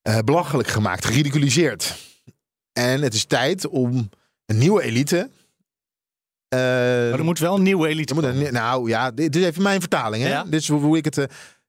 [0.01, 1.95] Eh, belachelijk gemaakt, geridiculiseerd.
[2.73, 4.09] En het is tijd om
[4.45, 5.17] een nieuwe elite.
[6.47, 8.45] eh, Maar er moet wel een nieuwe elite komen.
[8.45, 10.23] een, nou ja, dit, is even mijn vertaling.
[10.23, 10.29] Hè?
[10.29, 10.43] Ja.
[10.43, 11.17] Dit is hoe, ik het.
[11.17, 11.23] eh,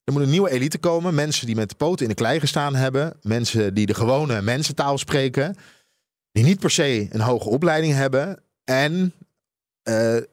[0.04, 1.14] er moet een nieuwe elite komen.
[1.14, 3.16] Mensen die met de poten in de klei gestaan hebben.
[3.22, 5.56] Mensen die de gewone mensentaal spreken.
[6.32, 8.42] Die niet per se een hoge opleiding hebben.
[8.64, 9.14] En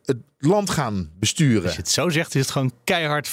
[0.05, 1.63] het land gaan besturen.
[1.63, 3.29] Als je het zo zegt, is het gewoon keihard,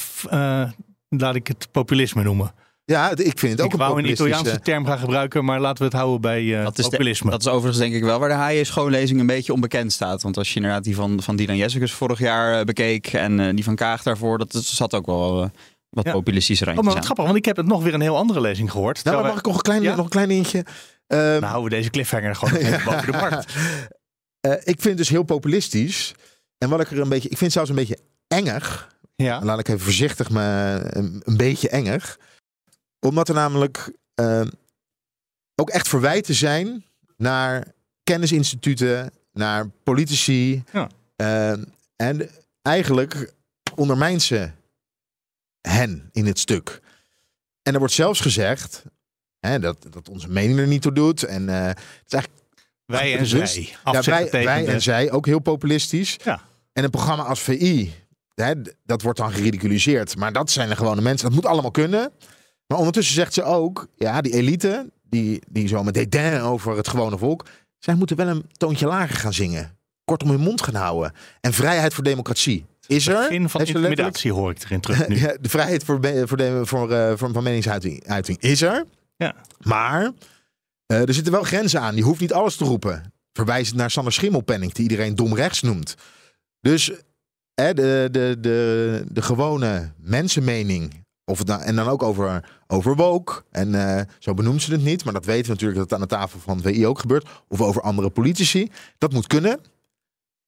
[1.08, 2.54] laat ik het populisme noemen.
[2.92, 4.10] Ja, ik vind het ook ik een wou een.
[4.10, 7.30] Italiaanse term gaan gebruiken, maar laten we het houden bij eh, dat, is de- populisme.
[7.30, 10.22] dat is overigens denk ik wel waar de HJ schoonlezing een beetje onbekend staat.
[10.22, 13.54] Want als je inderdaad die van, van Dylan Jessicus vorig jaar eh, bekeek en eh,
[13.54, 15.48] die van Kaag daarvoor, dat, dat zat ook wel eh,
[15.90, 16.12] wat Ja.
[16.12, 17.04] populistische oh, randjes maar wat aan.
[17.16, 19.04] grappig, want ik heb het nog weer een heel andere lezing gehoord.
[19.04, 19.94] Nou, maar mag ik nog een klein, Ja?
[19.94, 20.58] nog een klein dingetje?
[21.06, 23.54] Eh, wij- nou, houden we deze cliffhanger gewoon even boven de markt.
[24.40, 26.14] eh, ik vind het dus heel populistisch.
[26.58, 27.28] En wat ik er een beetje...
[27.28, 28.94] Ik vind het zelfs een beetje engig.
[29.16, 29.40] Ja.
[29.44, 32.16] laat ik even voorzichtig, maar een, een beetje enger.
[33.06, 34.46] Omdat er namelijk eh,
[35.54, 36.84] ook echt verwijten zijn
[37.16, 37.66] naar
[38.04, 40.64] kennisinstituten, naar politici.
[40.72, 40.88] Ja.
[41.16, 41.50] Eh,
[41.96, 42.30] en
[42.62, 43.32] eigenlijk
[43.74, 44.50] ondermijnt ze
[45.60, 46.80] hen in het stuk.
[47.62, 48.82] En er wordt zelfs gezegd
[49.38, 51.22] hè, dat, dat onze mening er niet toe doet.
[51.22, 52.42] En eh, het is eigenlijk
[52.84, 53.54] Wij en bewust.
[53.54, 53.76] zij.
[53.84, 56.16] ja, wij, wij en zij ook heel populistisch.
[56.24, 56.40] Ja.
[56.72, 57.92] En een programma als VI,
[58.34, 60.16] hè, dat wordt dan geridiculiseerd.
[60.16, 61.26] Maar dat zijn de gewone mensen.
[61.26, 62.12] Dat moet allemaal kunnen.
[62.66, 66.88] Maar ondertussen zegt ze ook, ja, die elite, die, die zo met dédain over het
[66.88, 67.46] gewone volk,
[67.78, 69.76] zij moeten wel een toontje lager gaan zingen.
[70.04, 71.12] Kortom hun mond gaan houden.
[71.40, 72.66] En vrijheid voor democratie.
[72.86, 73.18] Is er?
[73.18, 75.16] begin van intimidatie hoor ik erin terug nu.
[75.40, 78.84] De vrijheid voor, voor, de, voor, eh, voor, van meningsuiting uiting is er.
[79.16, 79.34] Ja.
[79.60, 80.12] Maar
[80.86, 81.96] eh, er zitten wel grenzen aan.
[81.96, 83.12] Je hoeft niet alles te roepen.
[83.32, 85.94] Verwijzend naar Sander Schimmelpenning, die iedereen dom rechts noemt.
[86.60, 86.92] Dus
[87.54, 91.04] hè, de, de, de, de gewone mensenmening.
[91.28, 93.42] Of het nou, en dan ook over, over woke.
[93.50, 95.04] En eh, zo benoemt ze het niet.
[95.04, 97.28] Maar dat weten we natuurlijk dat het aan de tafel van VI ook gebeurt.
[97.48, 98.70] Of over andere politici.
[98.98, 99.60] Dat moet kunnen.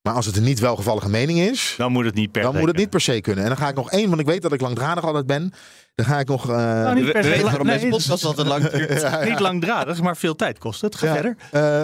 [0.02, 2.58] Maar als het een niet welgevallige mening is Dan moet het niet per dan se
[2.58, 3.06] moet het niet kunnen.
[3.06, 3.42] per se kunnen.
[3.44, 5.52] En dan ga ik nog één, want ik weet dat ik langdradig altijd ben.
[5.94, 6.48] Dan ga ik nog.
[6.50, 9.00] eh, Nou, niet per se weten lang- waarom nee, deze podcast altijd lang duurt.
[9.00, 9.28] ja, ja.
[9.30, 10.94] Niet langdradig, maar veel tijd kost het.
[10.96, 11.12] Ga Ja.
[11.14, 11.36] verder.
[11.50, 11.82] Eh,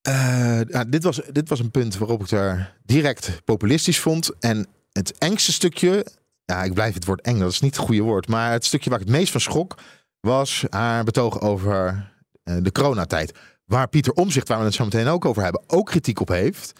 [0.00, 4.30] eh, ja, dit, was, dit was een punt waarop ik daar direct populistisch vond.
[4.40, 6.06] En het engste stukje,
[6.44, 8.28] ja, ik blijf het woord eng, dat is niet het goede woord.
[8.28, 9.78] Maar het stukje waar ik het meest van schrok,
[10.20, 12.10] was haar betoog over
[12.42, 13.38] eh, de coronatijd.
[13.64, 16.72] Waar Pieter Omzicht, waar we het zo meteen ook over hebben, ook kritiek op heeft.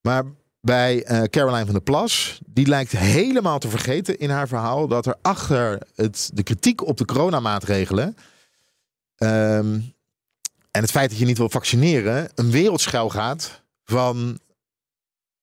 [0.00, 0.24] Maar
[0.60, 5.06] bij eh, Caroline van der Plas, die lijkt helemaal te vergeten in haar verhaal dat
[5.06, 8.16] er achter het, de kritiek op de coronamaatregelen
[9.16, 9.80] ehm,
[10.70, 14.38] en het feit dat je niet wil vaccineren, een wereldschuil gaat van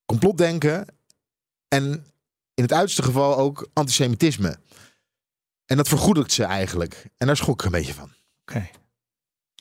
[0.05, 0.85] complotdenken
[1.67, 2.05] en
[2.57, 4.57] in het uiterste geval ook antisemitisme.
[5.65, 7.05] En dat vergoedelijkt ze eigenlijk.
[7.17, 8.09] En daar schrok ik een beetje van.
[8.41, 8.69] Oké.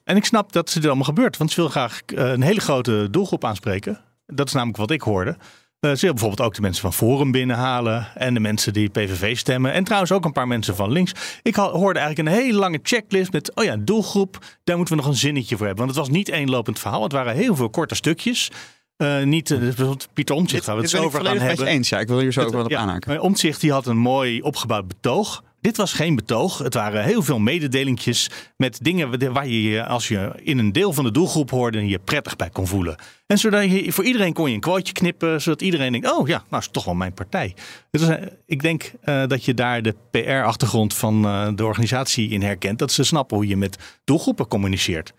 [0.04, 2.60] En ik snap dat ze dit allemaal gebeurt, want ze wil graag eh, een hele
[2.60, 4.00] grote doelgroep aanspreken.
[4.26, 5.36] Dat is namelijk wat ik hoorde.
[5.80, 9.36] Eh, ze wil bijvoorbeeld ook de mensen van Forum binnenhalen en de mensen die PVV
[9.36, 9.72] stemmen.
[9.72, 11.12] En trouwens ook een paar mensen van links.
[11.42, 15.10] Ik hoorde eigenlijk een hele lange checklist met, oh ja, doelgroep, daar moeten we nog
[15.10, 15.84] een zinnetje voor hebben.
[15.84, 18.50] Want het was niet één lopend verhaal, het waren heel veel korte stukjes.
[18.96, 21.66] Eh, niet uh, Pieter Omtzigt, waar we het zo over gaan hebben.
[21.66, 21.88] eens.
[21.88, 23.20] Ja, ik wil hier zo ook wel op Ja, aanhaken.
[23.20, 25.44] Omtzigt die had een mooi opgebouwd betoog.
[25.60, 26.58] Dit was geen betoog.
[26.58, 31.04] Het waren heel veel mededelingjes met dingen waar je als je in een deel van
[31.04, 32.96] de doelgroep hoorde, je prettig bij kon voelen.
[33.26, 36.36] En zodat je, voor iedereen kon je een quoteje knippen, zodat iedereen denkt, oh ja,
[36.36, 37.54] nou is het toch wel mijn partij.
[37.90, 38.08] Dus,
[38.46, 41.22] ik denk dat je daar de PR-achtergrond van
[41.56, 42.78] de organisatie in herkent.
[42.78, 45.12] Dat ze snappen hoe je met doelgroepen communiceert.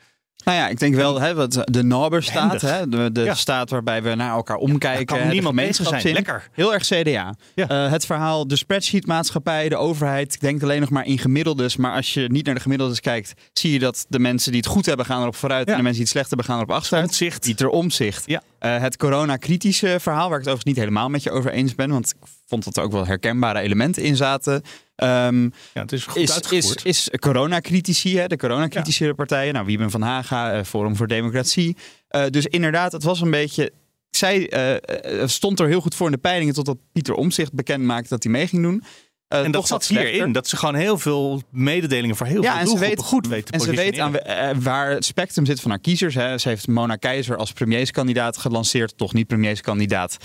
[0.45, 2.79] Nou ja, ik denk wel, hè, wat de Nauber-staat, Behendig.
[2.79, 3.33] hè, de, de Ja.
[3.33, 5.05] staat waarbij we naar elkaar omkijken.
[5.05, 5.99] kan hè, de niemand gemeenschapszin.
[5.99, 6.13] zijn.
[6.13, 6.47] Lekker.
[6.51, 7.35] Heel erg CDA.
[7.55, 7.67] Ja.
[7.67, 10.33] Eh, het verhaal, de spreadsheet-maatschappij, de overheid.
[10.33, 11.75] Ik denk alleen nog maar in gemiddeldes.
[11.75, 14.69] Maar als je niet naar de gemiddeldes kijkt, zie je dat de mensen die het
[14.69, 15.65] goed hebben gaan erop vooruit.
[15.65, 15.71] Ja.
[15.71, 17.43] En de mensen die het slecht hebben gaan erop achteruit.
[17.43, 18.23] Dieter Omzicht.
[18.25, 18.41] Ja.
[18.59, 21.89] Eh, het corona-kritische verhaal, waar ik het overigens niet helemaal met je over eens ben.
[21.89, 24.61] Want ik vond dat er ook wel herkenbare elementen in zaten.
[24.97, 26.85] Ehm, Ja, het is goed is, is, uitgevoerd.
[26.85, 29.53] is coronacritici, hè, de coronakritische partijen.
[29.53, 31.77] Nou, Wieben van Haga, eh, Forum voor Democratie.
[32.07, 33.71] Eh, dus inderdaad, het was een beetje...
[34.09, 36.53] Zij eh, stond er heel goed voor in de peilingen...
[36.53, 38.83] totdat Pieter Omzicht bekend maakte dat hij mee ging doen.
[39.27, 42.89] En dat zat hierin, dat ze gewoon heel veel mededelingen voor heel Ja, veel doelgroepen
[42.89, 46.15] weet, goed weten te en ze weet aan, waar het spectrum zit van haar kiezers.
[46.15, 46.37] Hè.
[46.37, 50.17] Ze heeft Mona Keizer als premierskandidaat gelanceerd, toch niet premierskandidaat.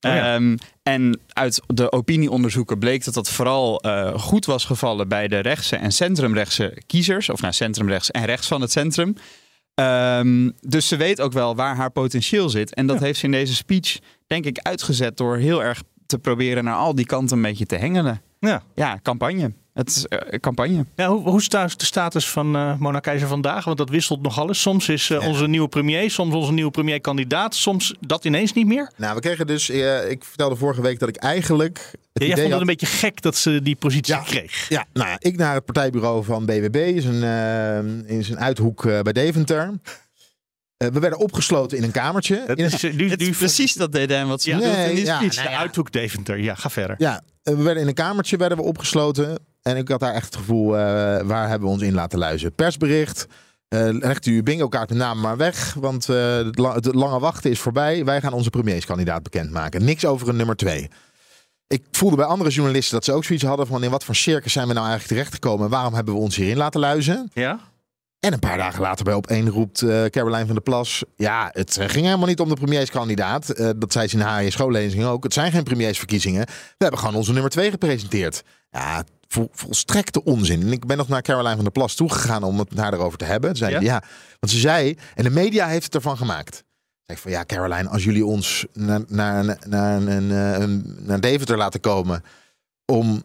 [0.00, 0.34] Oh ja.
[0.34, 5.38] Ehm, en uit de opinieonderzoeken bleek dat dat vooral eh, goed was gevallen bij de
[5.38, 7.28] rechtse en centrumrechtse kiezers.
[7.28, 9.14] Of nou, centrumrechts en rechts van het centrum.
[9.74, 12.74] Ehm, dus ze weet ook wel waar haar potentieel zit.
[12.74, 13.04] En dat Ja.
[13.04, 16.94] heeft ze in deze speech, denk ik, uitgezet door heel erg te proberen naar al
[16.94, 18.20] die kanten een beetje te hengelen.
[18.40, 18.62] Ja.
[18.74, 19.52] Ja, campagne.
[19.80, 20.84] Het is eh, campagne.
[20.96, 23.64] Ja, hoe, hoe thuis de status van eh Mona Keizer vandaag?
[23.64, 24.60] Want dat wisselt nogal eens.
[24.60, 25.26] Soms is eh, Ja.
[25.28, 28.90] onze nieuwe premier, soms onze nieuwe premierkandidaat, soms dat ineens niet meer.
[28.96, 32.26] Nou, we kregen dus, eh, ik vertelde vorige week dat ik eigenlijk het Ja, jij
[32.26, 32.60] idee vond het had...
[32.60, 34.20] een beetje gek dat ze die positie Ja.
[34.20, 34.68] kreeg.
[34.68, 37.22] Ja, nou, ja, ik naar het partijbureau van BBB, is een,
[38.06, 39.70] is een uithoek bij Deventer.
[40.76, 42.44] Eh, we werden opgesloten in een kamertje.
[42.46, 44.56] Het In een- is, nu, Het nu is precies dat DDM wat ze Ja.
[44.56, 45.36] in Nee, die ja, speech.
[45.36, 46.38] nou de uithoek Deventer.
[46.38, 46.94] Ja, ga verder.
[46.98, 49.38] Ja, we werden in een kamertje werden we opgesloten.
[49.62, 50.80] En ik had daar echt het gevoel, eh,
[51.22, 52.54] waar hebben we ons in laten luizen?
[52.54, 53.26] Persbericht,
[53.68, 55.74] eh legt u uw bingo kaart met naam maar weg.
[55.74, 58.04] Want eh, het, la- het lange wachten is voorbij.
[58.04, 59.84] Wij gaan onze premierskandidaat bekendmaken.
[59.84, 60.88] Niks over een nummer twee.
[61.66, 63.82] Ik voelde bij andere journalisten dat ze ook zoiets hadden van...
[63.84, 65.64] in wat voor circus zijn we nou eigenlijk terechtgekomen?
[65.64, 67.30] en Waarom hebben we ons hierin laten luizen?
[67.34, 67.58] Ja?
[68.20, 71.04] En een paar dagen later bij op één roept eh Caroline van der Plas...
[71.16, 73.46] ja, het ging helemaal niet om de premierskandidaat.
[73.80, 75.24] Dat zei ze in haar schoollezing ook.
[75.24, 76.46] Het zijn geen premiersverkiezingen.
[76.46, 78.42] We hebben gewoon onze nummer twee gepresenteerd.
[78.70, 80.60] Ja, vol, volstrekte onzin.
[80.60, 83.18] En ik ben nog naar Caroline van der Plas toegegaan om het met haar erover
[83.18, 83.50] te hebben.
[83.50, 84.02] Toen zei Ja?
[84.40, 84.96] want ze zei...
[85.14, 86.64] en de media heeft het ervan gemaakt.
[87.02, 91.80] Zeg ik van, ja Caroline, als jullie ons naar, naar, naar, naar, naar Deventer laten
[91.80, 92.24] komen...
[92.92, 93.22] om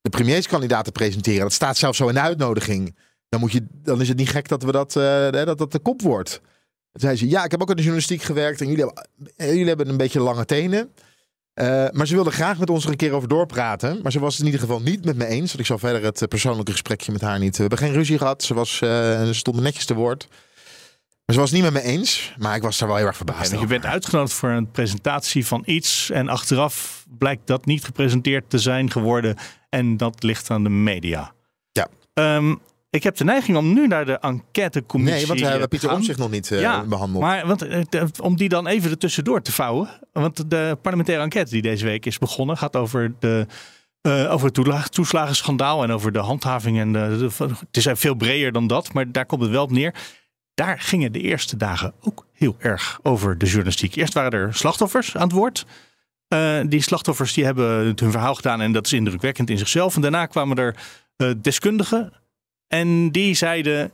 [0.00, 1.40] de premierskandidaat te presenteren...
[1.40, 2.96] dat staat zelfs zo in de uitnodiging...
[3.28, 5.78] Dan, moet je, dan is het niet gek dat we dat, eh, dat, dat de
[5.78, 6.30] kop wordt.
[6.92, 9.48] Toen zei ze, ja, ik heb ook in de journalistiek gewerkt en jullie hebben, eh,
[9.48, 10.92] jullie hebben een beetje lange tenen.
[11.56, 14.00] Eh, maar ze wilde graag met ons er een keer over doorpraten.
[14.02, 15.46] Maar ze was het in ieder geval niet met me eens.
[15.46, 17.54] Want ik zal verder het eh, persoonlijke gesprekje met haar niet.
[17.54, 18.42] We hebben geen ruzie gehad.
[18.42, 18.88] Ze, was, eh,
[19.24, 20.26] ze stond me netjes te woord.
[21.24, 22.34] Maar ze was het niet met me eens.
[22.38, 25.46] Maar ik was daar wel heel erg verbaasd En je bent uitgenodigd voor een presentatie
[25.46, 26.10] van iets.
[26.10, 29.36] En achteraf blijkt dat niet gepresenteerd te zijn geworden.
[29.68, 31.32] En dat ligt aan de media.
[31.72, 31.88] Ja.
[32.14, 32.54] Ehm,
[32.96, 35.76] ik heb de neiging om nu naar de enquêtecommissie Nee, want we eh, hebben te
[35.78, 35.96] Pieter.
[35.96, 37.22] Omtzigt nog niet eh, Ja, behandeld.
[37.22, 39.88] Maar want, eh, om die dan even ertussendoor te vouwen.
[40.12, 43.46] Want de parlementaire enquête die deze week is begonnen gaat over de.
[44.00, 46.78] eh, over het toeslagenschandaal en over de handhaving.
[46.78, 49.70] En de, de- het is veel breder dan dat, maar daar komt het wel op
[49.70, 49.94] neer.
[50.54, 53.96] Daar gingen de eerste dagen ook heel erg over de journalistiek.
[53.96, 55.66] Eerst waren er slachtoffers aan het woord.
[56.28, 59.94] Eh, die slachtoffers die hebben hun verhaal gedaan en dat is indrukwekkend in zichzelf.
[59.94, 60.76] En daarna kwamen er
[61.16, 62.12] eh, deskundigen
[62.68, 63.90] en die zeiden,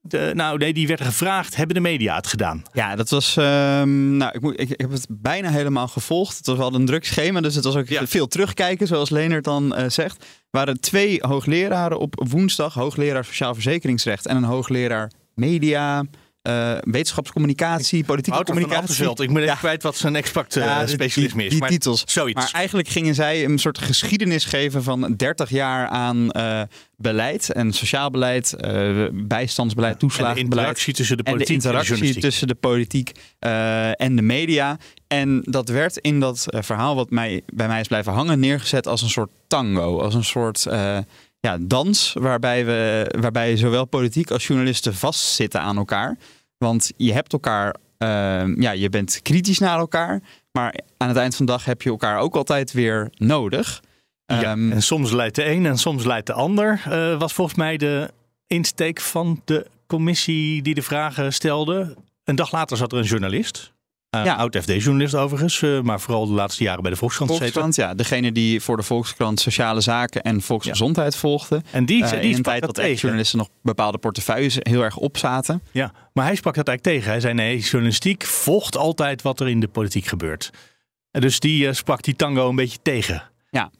[0.00, 2.62] de, nou nee, die werden gevraagd, hebben de media het gedaan?
[2.72, 3.36] Ja, dat was.
[3.36, 6.36] ehm, nou, ik, moet, ik, ik heb het bijna helemaal gevolgd.
[6.36, 8.06] Het was wel een druk schema, dus het was ook Ja.
[8.06, 10.22] veel terugkijken, zoals Leonard dan eh, zegt.
[10.22, 16.04] Er waren twee hoogleraren op woensdag: hoogleraar sociaal verzekeringsrecht en een hoogleraar media,
[16.42, 19.24] eh, wetenschapscommunicatie, politieke Wouter communicatie.
[19.24, 21.50] Ik ben even kwijt wat zijn exact eh, Ja, specialisme die, is.
[21.50, 22.02] die maar titels.
[22.06, 22.40] zoiets.
[22.40, 26.62] Maar eigenlijk gingen zij een soort geschiedenis geven van 30 jaar aan eh,
[26.96, 28.56] beleid en sociaal beleid,
[29.12, 30.48] bijstandsbeleid, en de toeslagenbeleid.
[30.52, 33.12] interactie tussen de En de politiek en de, tussen de politiek
[33.96, 34.78] en de media.
[35.06, 39.02] En dat werd in dat verhaal wat mij, bij mij is blijven hangen neergezet als
[39.02, 40.00] een soort tango.
[40.00, 40.66] Als een soort
[41.42, 46.18] ja, dans waarbij, we, waarbij zowel politiek als journalisten vastzitten aan elkaar.
[46.58, 48.08] Want je hebt elkaar, eh,
[48.56, 50.20] ja, je bent kritisch naar elkaar.
[50.52, 53.80] Maar aan het eind van de dag heb je elkaar ook altijd weer nodig.
[54.26, 56.82] Ja, Ehm, en soms leidt de een en soms leidt de ander.
[56.84, 58.10] eh, was volgens mij de
[58.46, 61.96] insteek van de commissie die de vragen stelde.
[62.24, 63.72] Een dag later zat er een journalist.
[64.12, 64.34] Eh, Ja.
[64.34, 67.30] Oud-FD-journalist overigens, eh, maar vooral de laatste jaren bij de Volkskrant.
[67.30, 71.62] Volkskrant, ja, degene die voor de Volkskrant sociale zaken en volksgezondheid volgde.
[71.70, 75.62] En die, Eh, die in een tijd dat journalisten nog bepaalde portefeuilles heel erg opzaten.
[75.70, 77.10] Ja, maar hij sprak dat eigenlijk tegen.
[77.12, 80.50] Hij zei nee, journalistiek volgt altijd wat er in de politiek gebeurt.
[81.10, 83.22] En dus die sprak die tango een beetje tegen.
[83.50, 83.70] Ja,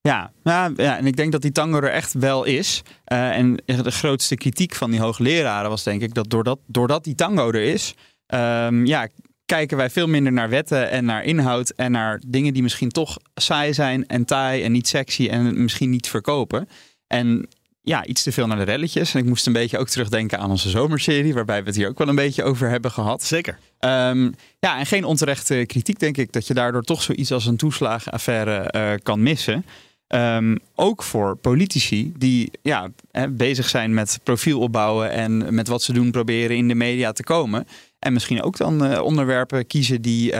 [0.00, 0.30] ja,
[0.76, 2.82] ja, en ik denk dat die tango er echt wel is.
[3.12, 7.14] Uh, en de grootste kritiek van die hoogleraren was denk ik dat doordat, doordat die
[7.14, 7.94] tango er is,
[8.26, 9.08] um, ja,
[9.52, 13.16] kijken wij veel minder naar wetten en naar inhoud en naar dingen die misschien toch
[13.34, 16.68] saai zijn en taai en niet sexy en misschien niet verkopen.
[17.06, 17.48] En
[17.82, 19.14] ja, iets te veel naar de relletjes.
[19.14, 21.98] En ik moest een beetje ook terugdenken aan onze zomerserie, waarbij we het hier ook
[21.98, 23.22] wel een beetje over hebben gehad.
[23.22, 23.58] Zeker.
[23.80, 27.56] Um, ja, en geen onterechte kritiek, denk ik, dat je daardoor toch zoiets als een
[27.56, 29.64] toeslagenaffaire uh, kan missen.
[30.08, 32.90] Um, ook voor politici die ja,
[33.30, 37.22] bezig zijn met profiel opbouwen en met wat ze doen proberen in de media te
[37.22, 37.66] komen.
[38.02, 40.38] En misschien ook dan uh, onderwerpen kiezen die, uh,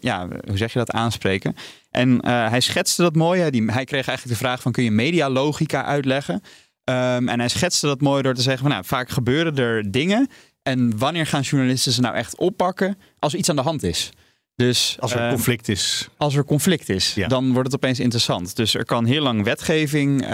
[0.00, 1.54] ja, hoe zeg je dat, aanspreken.
[1.90, 3.40] En uh, hij schetste dat mooi.
[3.40, 3.50] Hè?
[3.50, 6.34] Die, hij kreeg eigenlijk de vraag van kun je medialogica uitleggen?
[6.34, 10.28] Um, en hij schetste dat mooi door te zeggen van nou, vaak gebeuren er dingen.
[10.62, 14.10] En wanneer gaan journalisten ze nou echt oppakken als er iets aan de hand is?
[14.56, 16.08] Dus, als er conflict is.
[16.16, 17.28] Als er conflict is, ja.
[17.28, 18.56] dan wordt het opeens interessant.
[18.56, 20.22] Dus er kan heel lang wetgeving.
[20.22, 20.28] Uh,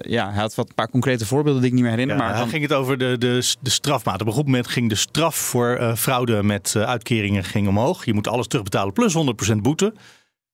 [0.00, 2.16] ja, hij had wat een paar concrete voorbeelden die ik niet meer herinner.
[2.16, 4.20] Ja, maar dan ging het over de, de, de strafmaat.
[4.20, 8.04] Op een goed moment ging de straf voor uh, fraude met uh, uitkeringen ging omhoog.
[8.04, 9.16] Je moet alles terugbetalen plus
[9.52, 9.94] 100% boete.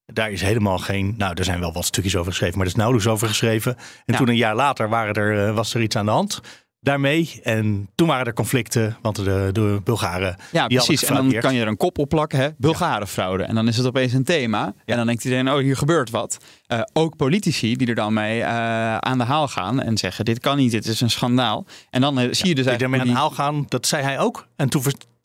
[0.06, 1.14] Daar is helemaal geen.
[1.18, 3.76] Nou, er zijn wel wat stukjes over geschreven, maar er is nauwelijks over geschreven.
[3.76, 4.16] En ja.
[4.16, 6.40] toen een jaar later waren er, was er iets aan de hand
[6.82, 7.40] daarmee.
[7.42, 10.36] En toen waren er conflicten, want de, de Bulgaren.
[10.52, 11.04] Ja, precies.
[11.04, 12.48] En dan kan je er een kop op plakken, hè?
[12.56, 13.42] Bulgarenfraude.
[13.42, 14.74] En dan is het opeens een thema.
[14.84, 16.38] En dan denkt iedereen, oh, hier gebeurt wat.
[16.68, 20.40] Uh, ook politici die er dan mee uh, aan de haal gaan en zeggen: dit
[20.40, 21.66] kan niet, dit is een schandaal.
[21.90, 24.02] En dan uh, zie je dus ja, Die ermee aan de haal gaan, dat zei
[24.02, 24.46] hij ook.
[24.56, 24.82] En toen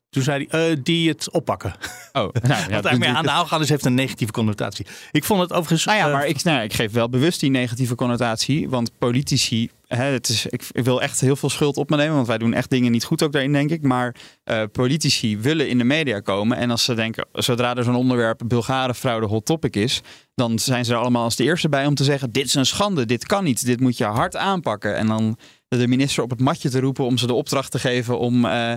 [0.10, 1.74] toen zei hij, uh, die het oppakken.
[2.14, 4.86] Oh, nou, ja, Wat daarmee aan de haal gaan is, heeft een negatieve connotatie.
[5.12, 5.86] Ik vond het overigens...
[5.86, 8.70] Nou ja, maar ik, nou, ik geef wel bewust die negatieve connotatie.
[8.70, 9.70] Want politici...
[9.88, 12.16] Het is, ik, ik, wil echt heel veel schuld op me nemen.
[12.16, 13.82] Want wij doen echt dingen niet goed ook daarin, denk ik.
[13.82, 16.58] Maar uh, politici willen in de media komen.
[16.58, 20.02] En als ze denken, zodra er zo'n onderwerp Bulgarenfraude hot topic is...
[20.36, 22.32] dan zijn ze er allemaal als de eerste bij om te zeggen...
[22.32, 24.96] dit is een schande, dit kan niet, dit moet je hard aanpakken.
[24.96, 28.20] En dan de minister op het matje te roepen om ze de opdracht te geven
[28.20, 28.76] om uh, uh,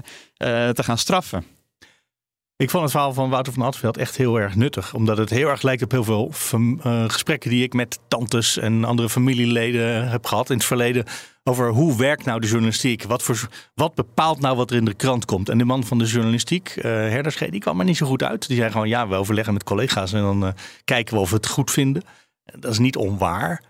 [0.68, 1.44] te gaan straffen.
[2.60, 4.94] Ik vond het verhaal van Wouter van Hartveld echt heel erg nuttig.
[4.94, 8.84] Omdat het heel erg lijkt op heel veel uh, gesprekken die ik met tantes en
[8.84, 11.04] andere familieleden heb gehad in het verleden.
[11.44, 13.02] Over hoe werkt nou de journalistiek?
[13.02, 15.48] Wat, voor, wat bepaalt nou wat er in de krant komt?
[15.48, 18.46] En de man van de journalistiek, uh, die kwam er niet zo goed uit.
[18.46, 20.50] Die zei gewoon ja, we overleggen met collega's en dan uh,
[20.84, 22.02] kijken we of we het goed vinden.
[22.44, 23.62] Dat is niet onwaar.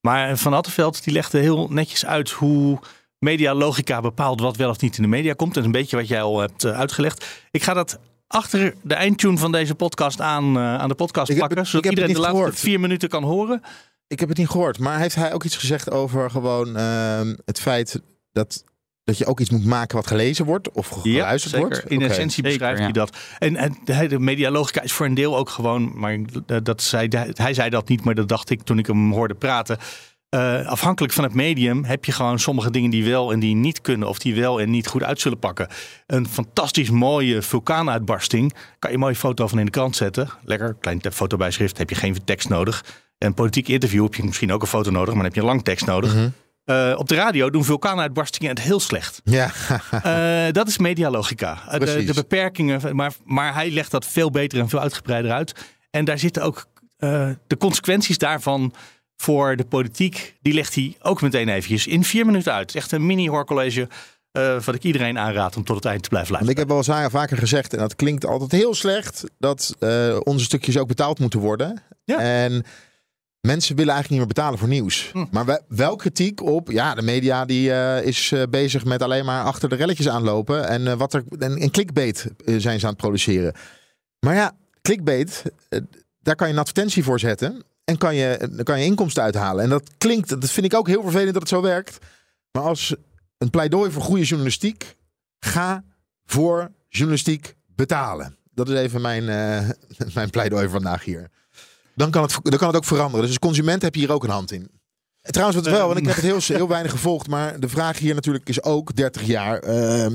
[0.00, 2.78] Maar Van Attenveld die legde heel netjes uit hoe
[3.18, 5.56] medialogica bepaalt wat wel of niet in de media komt.
[5.56, 7.46] Is een beetje wat jij al hebt uitgelegd.
[7.50, 11.40] Ik ga dat achter de eindtune van deze podcast aan, uh, aan de podcast ik.
[11.40, 12.58] Het, zodat iedereen de laatste gehoord.
[12.58, 13.62] vier minuten kan horen.
[14.06, 14.78] Ik heb het niet gehoord.
[14.78, 18.00] Maar heeft hij ook iets gezegd over gewoon uh, het feit
[18.32, 18.64] dat,
[19.04, 21.84] dat je ook iets moet maken wat gelezen wordt of geluisterd ja, wordt?
[21.84, 22.08] In okay.
[22.08, 23.16] essentie beschrijft hij dat.
[23.38, 23.76] En, en
[24.08, 26.18] de medialogica is voor een deel ook gewoon, maar
[26.62, 29.78] dat zei, hij zei dat niet, maar dat dacht ik toen ik hem hoorde praten.
[30.30, 33.80] Uh, afhankelijk van het medium heb je gewoon sommige dingen die wel en die niet
[33.80, 35.68] kunnen, of die wel en niet goed uit zullen pakken.
[36.06, 38.52] Een fantastisch mooie vulkaanuitbarsting.
[38.78, 40.28] Kan je een mooie foto van in de krant zetten.
[40.44, 42.84] Lekker, klein fotobijschrift, heb je geen tekst nodig.
[43.18, 45.46] Een politiek interview heb je misschien ook een foto nodig, maar dan heb je een
[45.46, 46.14] lang tekst nodig.
[46.14, 46.32] Mm -hmm.
[46.64, 49.20] uh, op de radio doen vulkaanuitbarstingen het heel slecht.
[49.24, 49.50] Ja.
[50.46, 51.78] uh, dat is medialogica.
[51.78, 55.54] De, de, beperkingen, maar, maar hij legt dat veel beter en veel uitgebreider uit.
[55.90, 56.66] En daar zitten ook
[56.98, 58.72] uh, de consequenties daarvan
[59.22, 62.74] voor de politiek, die legt hij ook meteen eventjes in vier minuten uit.
[62.74, 63.88] Echt een mini-hoorcollege
[64.32, 66.62] uh, wat ik iedereen aanraad om tot het eind te blijven luisteren.
[66.62, 70.44] Ik heb wel eens vaker gezegd, en dat klinkt altijd heel slecht, dat uh, onze
[70.44, 71.82] stukjes ook betaald moeten worden.
[72.04, 72.18] Ja.
[72.18, 72.64] En
[73.40, 75.10] mensen willen eigenlijk niet meer betalen voor nieuws.
[75.12, 75.24] Hm.
[75.30, 79.68] Maar wel kritiek op, ja, de media die uh, is bezig met alleen maar achter
[79.68, 80.68] de relletjes aanlopen.
[80.68, 83.54] En, wat er, en, en clickbait zijn ze aan het produceren.
[84.20, 85.42] Maar ja, clickbait,
[86.22, 87.62] daar kan je een advertentie voor zetten.
[87.88, 89.64] En kan je, kan je inkomsten uithalen.
[89.64, 91.98] En dat klinkt, dat vind ik ook heel vervelend dat het zo werkt.
[92.50, 92.94] Maar als
[93.38, 94.96] een pleidooi voor goede journalistiek,
[95.40, 95.84] ga
[96.24, 98.36] voor journalistiek betalen.
[98.50, 99.70] Dat is even mijn, uh,
[100.14, 101.30] mijn pleidooi vandaag hier.
[101.94, 103.20] Dan kan, het, dan kan het ook veranderen.
[103.20, 104.70] Dus als consument heb je hier ook een hand in.
[105.20, 107.28] Trouwens, wat wel, want ik heb het heel, heel weinig gevolgd.
[107.28, 110.06] Maar de vraag hier natuurlijk is ook 30 jaar, uh,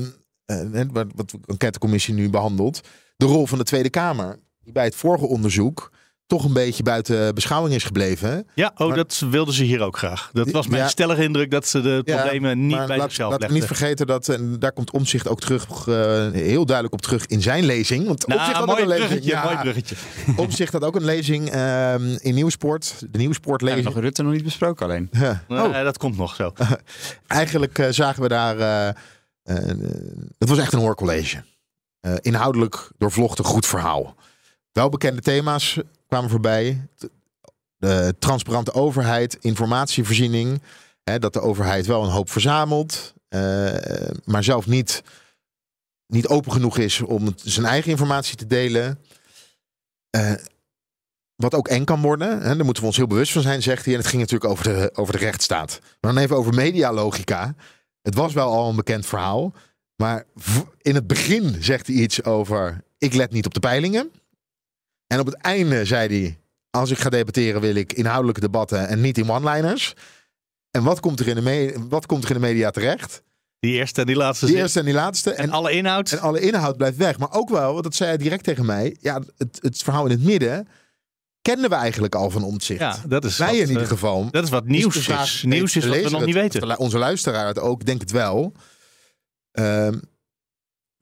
[0.46, 2.80] uh, wat, de enquêtecommissie nu behandelt.
[3.16, 4.38] De rol van de Tweede Kamer.
[4.62, 5.90] Bij het vorige onderzoek
[6.26, 8.46] toch een beetje buiten beschouwing is gebleven.
[8.54, 10.30] Ja, oh, maar, dat wilden ze hier ook graag.
[10.32, 13.30] Dat was mijn ja, stellige indruk dat ze de problemen ja, niet bij laat, zichzelf
[13.30, 13.58] laat legden.
[13.58, 15.94] niet vergeten dat, en daar komt Omzicht ook terug, uh,
[16.30, 18.06] heel duidelijk op terug in zijn lezing.
[18.06, 19.44] Want nou, Omzicht had ook een bruggetje, lezing.
[19.44, 19.96] mooi bruggetje.
[20.44, 23.06] Omzicht had ook een lezing uh, in Nieuwsport.
[23.10, 23.84] De Nieuwsportlezing.
[23.84, 25.08] Ja, nog Rutte nog niet besproken alleen.
[25.12, 25.44] Ja.
[25.48, 25.72] Oh.
[25.72, 26.52] Nee, dat komt nog zo.
[27.26, 29.56] Eigenlijk uh, zagen we daar, uh,
[30.38, 31.44] het was echt een hoorcollege.
[32.20, 34.14] inhoudelijk doorvlochten goed verhaal.
[34.72, 36.88] Wel bekende thema's kwamen voorbij.
[37.76, 40.62] de transparante overheid, informatievoorziening.
[41.02, 45.02] Hè, dat de overheid wel een hoop verzamelt, eh, maar zelf niet,
[46.06, 48.98] niet open genoeg is om zijn eigen informatie te delen.
[50.10, 50.32] Eh,
[51.36, 52.40] wat ook eng kan worden.
[52.40, 53.94] Hè, daar moeten we ons heel bewust van zijn, zegt hij.
[53.94, 55.78] En het ging natuurlijk over de, over de rechtsstaat.
[56.00, 57.54] Maar dan even over medialogica.
[58.02, 59.54] Het was wel al een bekend verhaal.
[59.96, 60.24] Maar
[60.82, 62.84] in het begin zegt hij iets over...
[62.98, 64.10] ik let niet op de peilingen.
[65.06, 66.38] En op het einde zei hij...
[66.70, 68.88] als ik ga debatteren wil ik inhoudelijke debatten...
[68.88, 69.94] en niet in one-liners.
[70.70, 73.22] En wat komt er in de, me- wat komt er in de media terecht?
[73.58, 74.62] Die eerste en die laatste Die zin.
[74.64, 75.32] eerste en die laatste.
[75.32, 76.12] En alle inhoud.
[76.12, 77.18] En alle inhoud blijft weg.
[77.18, 78.96] Maar ook wel, want dat zei hij direct tegen mij.
[79.00, 80.68] Ja, het, het verhaal in het midden
[81.42, 82.80] kenden we eigenlijk al van omzicht.
[82.80, 84.30] ja, dat is Wij wat, in ieder eh, geval.
[84.30, 85.42] Dat is wat nieuws vraag, is.
[85.42, 86.78] Nieuws is wat we nog niet het, weten.
[86.78, 88.52] Onze luisteraar het ook, denkt het wel.
[89.50, 89.98] Ehm,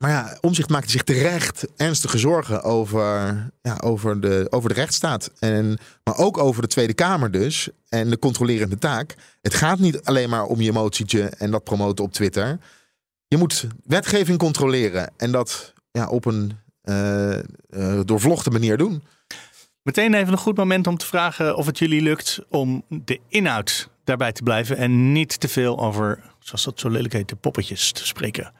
[0.03, 2.99] maar ja, Omzicht maakte zich terecht ernstige zorgen over,
[3.61, 5.31] ja, over, de, over de rechtsstaat.
[5.39, 7.69] En, maar ook over de Tweede Kamer dus.
[7.89, 9.15] En de controlerende taak.
[9.41, 12.59] Het gaat niet alleen maar om je emotietje en dat promoten op Twitter.
[13.27, 15.11] Je moet wetgeving controleren.
[15.17, 16.51] En dat ja, op een
[16.81, 17.39] eh,
[18.05, 19.03] doorvlochte manier doen.
[19.83, 23.89] Meteen even een goed moment om te vragen of het jullie lukt om de inhoud
[24.03, 27.91] daarbij te blijven en niet te veel over, zoals dat zo lelijk heet, de poppetjes
[27.91, 28.53] te spreken.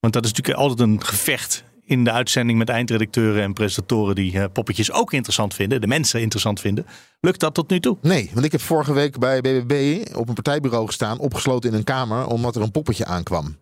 [0.00, 4.38] Want dat is natuurlijk altijd een gevecht in de uitzending met eindredacteuren en presentatoren die
[4.38, 6.86] eh, poppetjes ook interessant vinden, de mensen interessant vinden.
[7.20, 7.96] Lukt dat tot nu toe?
[8.00, 11.84] Nee, want ik heb vorige week bij BBB op een partijbureau gestaan, opgesloten in een
[11.84, 13.56] kamer, omdat er een poppetje aankwam.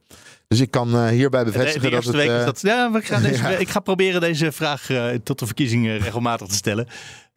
[0.49, 2.15] Dus ik kan eh, hierbij bevestigen de dat het...
[2.15, 2.61] week is eh, dat.
[2.61, 3.49] Ja, we gaan deze, Ja.
[3.49, 4.87] ik ga proberen deze vraag
[5.23, 6.89] tot de verkiezingen regelmatig te stellen.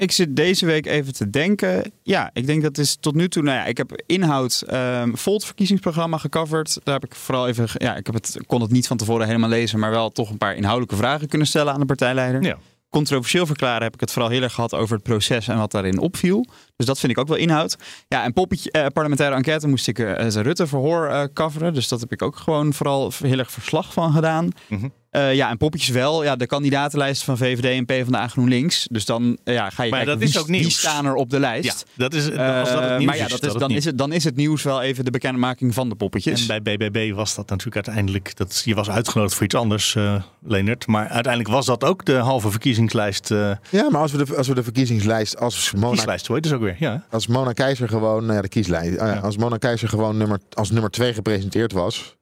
[0.02, 1.92] Ik zit deze week even te denken.
[2.04, 3.44] Ja, ik denk dat is tot nu toe.
[3.44, 6.80] Nou ja, ik heb inhoud ehm Volt verkiezingsprogramma gecoverd.
[6.84, 7.70] Daar heb ik vooral even.
[7.74, 10.38] Ja, ik heb het, kon het niet van tevoren helemaal lezen, maar wel toch een
[10.38, 12.44] paar inhoudelijke vragen kunnen stellen aan de partijleider.
[12.44, 12.58] Ja.
[12.90, 16.00] Controversieel verklaren heb ik het vooral heel erg gehad over het proces en wat daarin
[16.00, 16.46] opviel.
[16.76, 17.76] Dus dat vind ik ook wel inhoud.
[18.08, 21.74] Ja, en poppetje, eh, parlementaire enquête moest ik eh, het Rutte-verhoor eh, coveren.
[21.74, 24.50] Dus dat heb ik ook gewoon vooral heel erg verslag van gedaan.
[24.68, 24.88] Mhm.
[25.12, 26.24] Eh, ja, en poppetjes wel.
[26.24, 28.88] Ja, de kandidatenlijsten van VVD en PvdA GroenLinks.
[28.92, 30.80] Dus dan eh, ja, ga je Maar kijken dat is wie, ook wie nieuws.
[30.80, 31.86] staan er op de Ja, lijst.
[31.96, 32.36] dat is, als
[32.70, 34.36] dat het Eh, nieuws maar ja, is, dat is, dan, is het, dan is het
[34.36, 36.48] nieuws wel even de bekendmaking van de poppetjes.
[36.48, 40.16] En bij BBB was dat natuurlijk uiteindelijk, dat, je was uitgenodigd voor iets anders, eh
[40.46, 40.88] Leonard.
[40.88, 44.48] Maar uiteindelijk was dat ook de halve verkiezingslijst, eh Ja, maar als we de, als
[44.48, 46.76] we de verkiezingslijst, als Mona, kieslijst, het dus ook weer?
[46.80, 47.06] Ja.
[47.10, 49.20] als Mona Keizer gewoon, nou ja, de kieslijst, ah ja, Ja.
[49.20, 52.16] als Mona Keizer gewoon nummer, als nummer twee gepresenteerd was,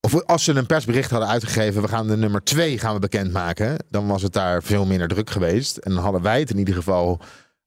[0.00, 3.76] of als ze een persbericht hadden uitgegeven, we gaan de nummer twee gaan we bekendmaken,
[3.90, 5.76] dan was het daar veel minder druk geweest.
[5.76, 7.20] En dan hadden wij het in ieder geval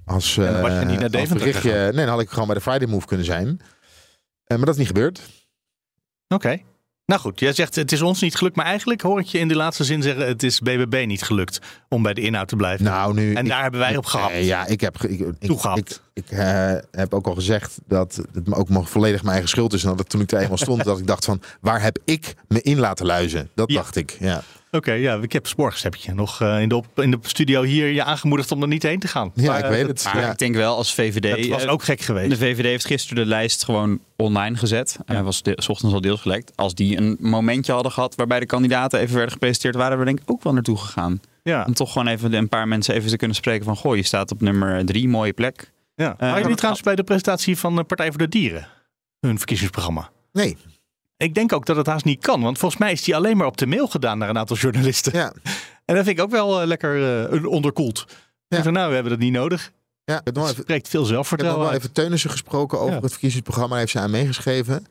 [0.06, 1.96] als, En dan was je eh, niet naar als berichtje, gegaan.
[1.96, 3.60] nee, dan had ik gewoon bij de Friday Move kunnen zijn.
[4.44, 5.22] Eh, maar dat is niet gebeurd.
[6.28, 6.62] Oké.
[7.06, 9.48] Nou goed, jij zegt het is ons niet gelukt, maar eigenlijk hoor ik je in
[9.48, 12.86] de laatste zin zeggen het is BBB niet gelukt om bij de inhoud te blijven.
[12.86, 13.34] Nou, nu.
[13.34, 14.32] en ik- daar hebben wij op gehad.
[14.40, 16.02] Ja, ik heb, ik, ik, Toegehapt.
[16.14, 19.74] ik, ik eh, heb ook al gezegd dat het ook me volledig mijn eigen schuld
[19.74, 19.84] is.
[19.84, 22.62] En dat toen ik er eenmaal stond, dat ik dacht van, waar heb ik me
[22.62, 23.50] in laten luizen?
[23.56, 23.76] Dat Ja.
[23.76, 24.44] dacht ik, ja.
[24.72, 27.62] Oké, ja, ik heb morgens heb je nog eh, in, de op, in de studio
[27.64, 29.32] hier je aangemoederd om er niet heen te gaan.
[29.36, 30.04] Ja, Maar, ik eh, weet het.
[30.04, 30.32] Maar Ja.
[30.32, 31.38] ik denk wel als VVD.
[31.38, 32.30] Dat was eh, ook gek geweest.
[32.30, 34.98] De VVD heeft gisteren de lijst gewoon online gezet.
[35.06, 36.52] En hij was de, 's ochtends al deels gelekt.
[36.56, 40.20] Als die een momentje hadden gehad waarbij de kandidaten even werden gepresenteerd, waren we denk
[40.20, 41.22] ik ook wel naartoe gegaan.
[41.44, 44.04] Ja, Om toch gewoon even een paar mensen even te kunnen spreken van, goh, je
[44.04, 45.72] staat op nummer drie, mooie plek.
[45.96, 46.12] ja.
[46.12, 48.68] Eh, Waren jullie trouwens bij de presentatie van de Partij voor de Dieren?
[49.20, 50.10] Hun verkiezingsprogramma.
[50.34, 50.58] Nee,
[51.22, 53.48] Ik denk ook dat het haast niet kan, want volgens mij is die alleen maar
[53.48, 55.14] op de mail gedaan naar een aantal journalisten.
[55.18, 55.34] ja.
[55.86, 58.06] En dat vind ik ook wel eh, lekker eh, onderkoeld.
[58.48, 58.64] Ja.
[58.64, 59.72] Van, nou, we hebben dat niet nodig.
[60.04, 60.20] ja.
[60.20, 62.80] Ik heb nog Het even, spreekt veel ik heb nog zelfvertrouwen wel even Teunissen gesproken
[62.80, 63.02] over Ja.
[63.02, 63.70] het verkiezingsprogramma.
[63.70, 64.86] Daar heeft ze aan meegeschreven.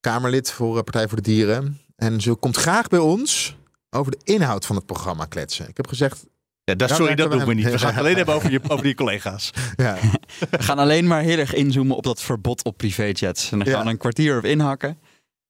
[0.00, 1.80] Kamerlid voor eh, Partij voor de Dieren.
[1.96, 3.56] En ze komt graag bij ons
[3.90, 5.68] over de inhoud van het programma kletsen.
[5.68, 6.26] Ik heb gezegd,
[6.64, 7.70] Ja, dat, sorry, dat doen we niet.
[7.70, 9.50] we gaan het alleen hebben over, je, over die collega's.
[9.76, 9.96] ja,
[10.50, 13.50] We gaan alleen maar heel erg inzoomen op dat verbod op privéjets.
[13.52, 14.98] En dan gaan we een kwartier op inhakken.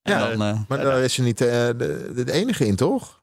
[0.03, 3.21] En Ja, dan, eh, maar daar is ze niet eh, de, de enige in, toch?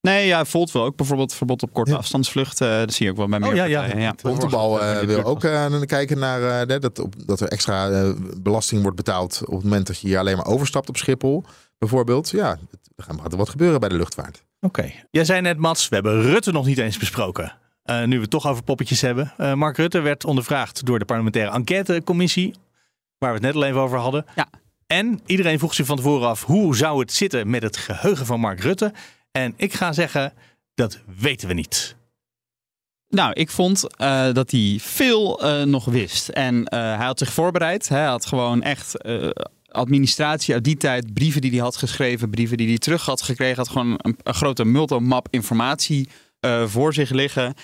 [0.00, 1.96] nee, ja, Volt wil ook bijvoorbeeld verbod op korte Ja.
[1.96, 2.72] afstandsvluchten.
[2.72, 3.78] Eh, Dat zie je ook wel bij meer Oh ja, ja.
[3.80, 4.14] partijen, ja.
[4.22, 8.82] Bontebal eh, Ja, wil ook eh, kijken naar eh, dat, op, dat er extra belasting
[8.82, 11.44] wordt betaald op het moment dat je hier alleen maar overstapt op Schiphol,
[11.78, 12.30] bijvoorbeeld.
[12.30, 12.58] Ja,
[12.96, 14.42] er gaat er wat gebeuren bij de luchtvaart.
[14.60, 14.92] Oké.
[15.10, 17.52] Jij zei net, Mats, we hebben Rutte nog niet eens besproken.
[17.82, 19.32] Eh, nu we het toch over poppetjes hebben.
[19.36, 22.54] Eh, Mark Rutte werd ondervraagd door de parlementaire enquêtecommissie.
[23.18, 24.24] Waar we het net al even over hadden.
[24.34, 24.48] Ja.
[24.88, 28.40] En iedereen vroeg zich van tevoren af hoe zou het zitten met het geheugen van
[28.40, 28.92] Mark Rutte.
[29.32, 30.32] En ik ga zeggen,
[30.74, 31.96] dat weten we niet.
[33.08, 36.28] Nou, ik vond eh, dat hij veel eh, nog wist.
[36.28, 37.88] En eh, hij had zich voorbereid.
[37.88, 38.96] Hij had gewoon echt
[39.68, 43.56] administratie uit die tijd, brieven die hij had geschreven, brieven die hij terug had gekregen.
[43.56, 46.08] Had gewoon een, een grote multimap informatie
[46.40, 47.54] eh, voor zich liggen.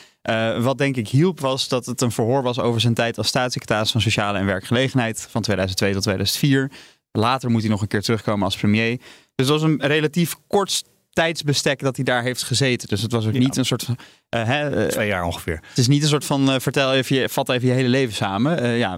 [0.61, 3.91] Wat denk ik hielp was dat het een verhoor was over zijn tijd als staatssecretaris
[3.91, 6.71] van Sociale en Werkgelegenheid van 2002 tot 2004.
[7.19, 8.99] Later moet hij nog een keer terugkomen als premier.
[9.35, 12.89] Dus dat was een relatief kort tijdsbestek dat hij daar heeft gezeten.
[12.89, 13.39] Dus het was ook Ja.
[13.39, 13.97] niet een soort van.
[14.29, 15.61] eh, hè, eh, Twee jaar ongeveer.
[15.69, 16.51] het is niet een soort van.
[16.51, 18.69] eh, vertel even, je, vat even je hele leven samen.
[18.69, 18.97] Ja,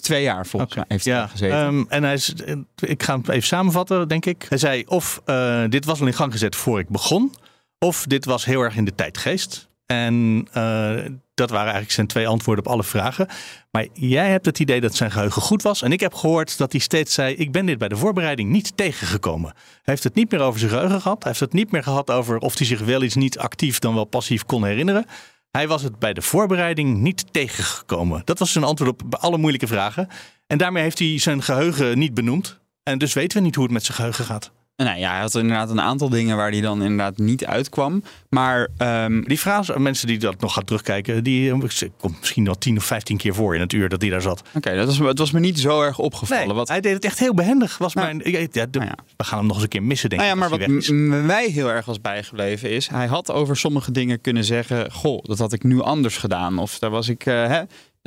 [0.00, 1.56] twee jaar volgens mij heeft hij Ja, daar gezeten.
[1.58, 2.32] ehm, en hij is,
[2.80, 4.46] ik ga hem even samenvatten, denk ik.
[4.48, 5.22] Hij zei of
[5.68, 7.32] dit was al in gang gezet voor ik begon,
[7.78, 9.68] of dit was heel erg in de tijdgeest.
[9.86, 10.94] En eh,
[11.34, 13.28] dat waren eigenlijk zijn twee antwoorden op alle vragen.
[13.70, 15.82] Maar jij hebt het idee dat zijn geheugen goed was.
[15.82, 18.76] En ik heb gehoord dat hij steeds zei: Ik ben dit bij de voorbereiding niet
[18.76, 19.52] tegengekomen.
[19.54, 21.22] Hij heeft het niet meer over zijn geheugen gehad.
[21.22, 23.94] Hij heeft het niet meer gehad over of hij zich wel iets niet actief dan
[23.94, 25.04] wel passief kon herinneren.
[25.50, 28.22] Hij was het bij de voorbereiding niet tegengekomen.
[28.24, 30.08] Dat was zijn antwoord op alle moeilijke vragen.
[30.46, 32.60] En daarmee heeft hij zijn geheugen niet benoemd.
[32.82, 34.52] En dus weten we niet hoe het met zijn geheugen gaat.
[34.76, 38.02] Nou ja, hij had inderdaad een aantal dingen waar hij dan inderdaad niet uitkwam.
[38.28, 41.58] Maar ehm, Die vraag, mensen die dat nog gaan terugkijken, die eh,
[41.98, 44.42] komt misschien wel 10 of 15 keer voor in het uur dat hij daar zat.
[44.54, 46.46] oké, dat was, het was me niet zo erg opgevallen.
[46.46, 47.78] Nee, wat, hij deed het echt heel behendig.
[47.78, 48.96] Was Nou, mijn, ja, de- nou ja.
[49.16, 50.50] We gaan hem nog eens een keer missen, denk nou ja, ik.
[50.50, 50.88] maar wat
[51.26, 55.38] mij heel erg was bijgebleven is, hij had over sommige dingen kunnen zeggen, goh, dat
[55.38, 56.58] had ik nu anders gedaan.
[56.58, 57.62] Of daar was ik, eh, hè,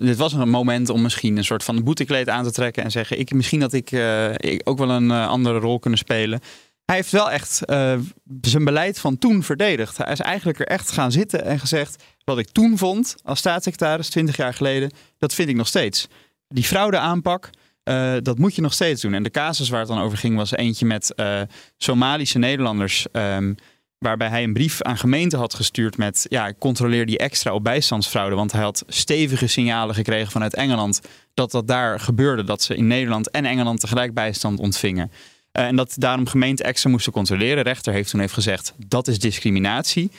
[0.06, 3.20] dit was een moment om misschien een soort van boetekleed aan te trekken en zeggen,
[3.20, 4.30] ik, misschien dat ik, eh,
[4.64, 6.40] ook wel een eh, andere rol kunnen spelen.
[6.86, 8.00] Hij heeft wel echt eh,
[8.42, 9.98] zijn beleid van toen verdedigd.
[9.98, 14.10] Hij is eigenlijk er echt gaan zitten en gezegd, wat ik toen vond als staatssecretaris
[14.10, 16.08] 20 jaar geleden, dat vind ik nog steeds.
[16.48, 17.50] Die fraudeaanpak,
[17.84, 19.14] eh, dat moet je nog steeds doen.
[19.14, 21.42] En de casus waar het dan over ging was eentje met eh,
[21.78, 23.08] Somalische Nederlanders.
[23.12, 23.54] ehm,
[24.00, 26.26] waarbij hij een brief aan gemeenten had gestuurd met...
[26.30, 28.36] ja, controleer die extra op bijstandsfraude.
[28.36, 31.02] Want hij had stevige signalen gekregen vanuit Engeland...
[31.34, 32.44] dat dat daar gebeurde.
[32.44, 35.12] Dat ze in Nederland en Engeland tegelijk bijstand ontvingen.
[35.52, 37.64] Eh, en dat daarom gemeenten extra moesten controleren.
[37.64, 40.12] Rechter heeft toen even gezegd, dat is discriminatie.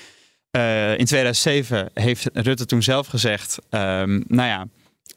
[0.51, 3.59] Eh, in 2007 heeft Rutte toen zelf gezegd...
[3.71, 4.67] ehm, nou ja,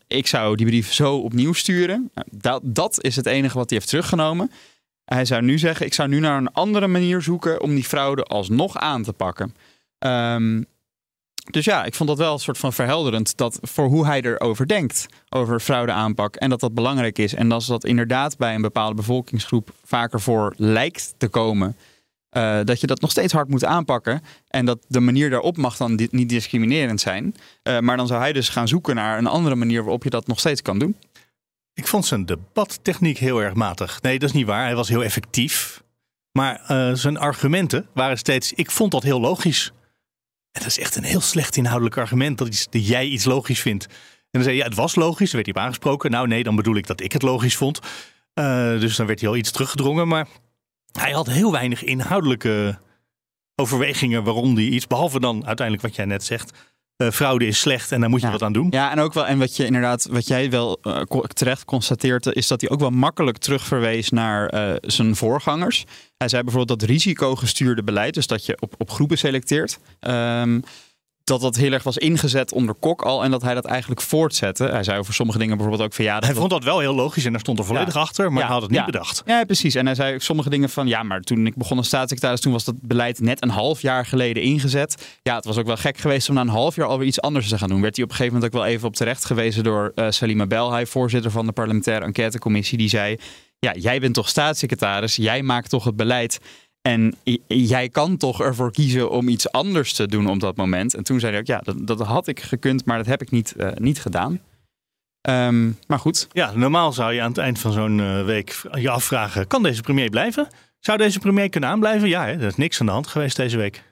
[0.07, 2.09] ik zou die brief zo opnieuw sturen.
[2.13, 4.51] Nou, Dat, dat is het enige wat hij heeft teruggenomen.
[5.13, 8.23] Hij zou nu zeggen, ik zou nu naar een andere manier zoeken om die fraude
[8.23, 9.55] alsnog aan te pakken.
[9.97, 10.63] Ehm,
[11.51, 14.67] dus ja, ik vond dat wel een soort van verhelderend dat voor hoe hij erover
[14.67, 17.33] denkt, over fraudeaanpak en dat dat belangrijk is.
[17.33, 21.75] En als dat inderdaad bij een bepaalde bevolkingsgroep vaker voor lijkt te komen,
[22.29, 24.21] eh, dat je dat nog steeds hard moet aanpakken.
[24.47, 27.35] En dat de manier daarop mag dan niet discriminerend zijn.
[27.63, 30.27] Eh, maar dan zou hij dus gaan zoeken naar een andere manier waarop je dat
[30.27, 30.95] nog steeds kan doen.
[31.81, 34.01] Ik vond zijn debattechniek heel erg matig.
[34.01, 34.63] Nee, dat is niet waar.
[34.63, 35.83] Hij was heel effectief.
[36.31, 38.53] Maar eh, zijn argumenten waren steeds...
[38.53, 39.71] Ik vond dat heel logisch.
[40.51, 42.37] En dat is echt een heel slecht inhoudelijk argument...
[42.37, 43.85] dat, iets, dat jij iets logisch vindt.
[43.85, 43.93] En
[44.31, 45.31] dan zei je, ja, het was logisch.
[45.31, 46.11] Dan werd hij aangesproken.
[46.11, 47.79] Nou nee, dan bedoel ik dat ik het logisch vond.
[48.33, 50.07] Eh, dus dan werd hij al iets teruggedrongen.
[50.07, 50.27] Maar
[50.91, 52.79] hij had heel weinig inhoudelijke
[53.55, 54.23] overwegingen...
[54.23, 54.87] waarom hij iets...
[54.87, 56.51] behalve dan uiteindelijk wat jij net zegt...
[57.01, 58.31] eh, fraude is slecht en daar moet je Ja.
[58.31, 58.67] wat aan doen.
[58.69, 61.01] Ja, en ook wel, en wat je inderdaad, wat jij wel eh,
[61.33, 65.85] terecht constateert, is dat hij ook wel makkelijk terugverwees naar eh, zijn voorgangers.
[66.17, 70.59] Hij zei bijvoorbeeld dat risicogestuurde beleid, dus dat je op, op groepen selecteert, ehm,
[71.23, 74.63] dat dat heel erg was ingezet onder Kok al en dat hij dat eigenlijk voortzette.
[74.63, 76.95] Hij zei over sommige dingen bijvoorbeeld ook van ja, dat Hij vond dat wel heel
[76.95, 77.99] logisch en daar stond er volledig Ja.
[77.99, 78.85] achter, maar Ja, hij had het niet ja.
[78.85, 79.21] bedacht.
[79.25, 79.75] Ja, precies.
[79.75, 80.87] En hij zei ook sommige dingen van...
[80.87, 82.39] ja, maar toen ik begon als staatssecretaris...
[82.41, 85.19] toen was dat beleid net een half jaar geleden ingezet.
[85.23, 87.47] Ja, het was ook wel gek geweest om na een half jaar alweer iets anders
[87.49, 87.81] te gaan doen.
[87.81, 89.63] Werd hij op een gegeven moment ook wel even op terecht gewezen...
[89.63, 92.77] door eh, Salima Belhay, voorzitter van de parlementaire enquêtecommissie.
[92.77, 93.17] Die zei,
[93.59, 95.15] ja, jij bent toch staatssecretaris?
[95.15, 96.39] Jij maakt toch het beleid?
[96.81, 97.15] En
[97.47, 100.93] jij kan toch ervoor kiezen om iets anders te doen op dat moment?
[100.95, 102.85] En toen zei hij ook, ja, dat, dat had ik gekund...
[102.85, 104.39] maar dat heb ik niet, eh, niet gedaan.
[105.21, 108.89] Ehm, maar goed, Ja, normaal zou je aan het eind van zo'n eh, week je
[108.89, 110.47] afvragen: kan deze premier blijven?
[110.79, 112.09] Zou deze premier kunnen aanblijven?
[112.09, 113.83] Ja, hè, er is niks aan de hand geweest deze week.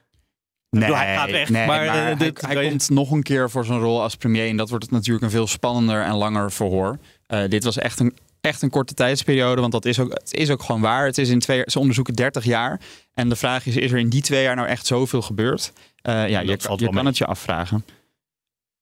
[0.70, 3.80] bedoel, hij gaat weg, Nee, maar, maar, eh, hij, komt nog een keer voor zijn
[3.80, 4.50] rol als premier.
[4.50, 6.98] En dat wordt natuurlijk een veel spannender en langer verhoor.
[7.26, 9.62] Eh, dit was echt een, echt een korte tijdsperiode.
[9.62, 11.06] Want dat is ook, het is ook gewoon waar.
[11.06, 12.82] Het is in twee, ze onderzoeken 30 jaar.
[13.14, 15.72] En de vraag is, is er in die twee jaar nou echt zoveel gebeurd?
[16.02, 17.86] Eh, ja, je, je kan het je afvragen.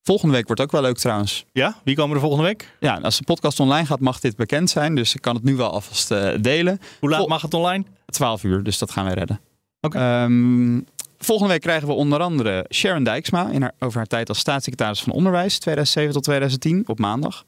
[0.03, 1.45] Volgende week wordt ook wel leuk trouwens.
[1.51, 2.73] Ja, wie komen er volgende week?
[2.79, 4.95] Ja, als de podcast online gaat mag dit bekend zijn.
[4.95, 6.79] Dus ik kan het nu wel alvast eh, delen.
[6.99, 7.83] Hoe laat Vol- mag het online?
[8.05, 9.39] 12 uur, dus dat gaan wij redden.
[9.81, 9.97] Oké.
[9.97, 10.79] Ehm,
[11.17, 15.01] volgende week krijgen we onder andere Sharon Dijksma in haar, over haar tijd als staatssecretaris
[15.01, 17.45] van Onderwijs 2007 tot 2010 op maandag.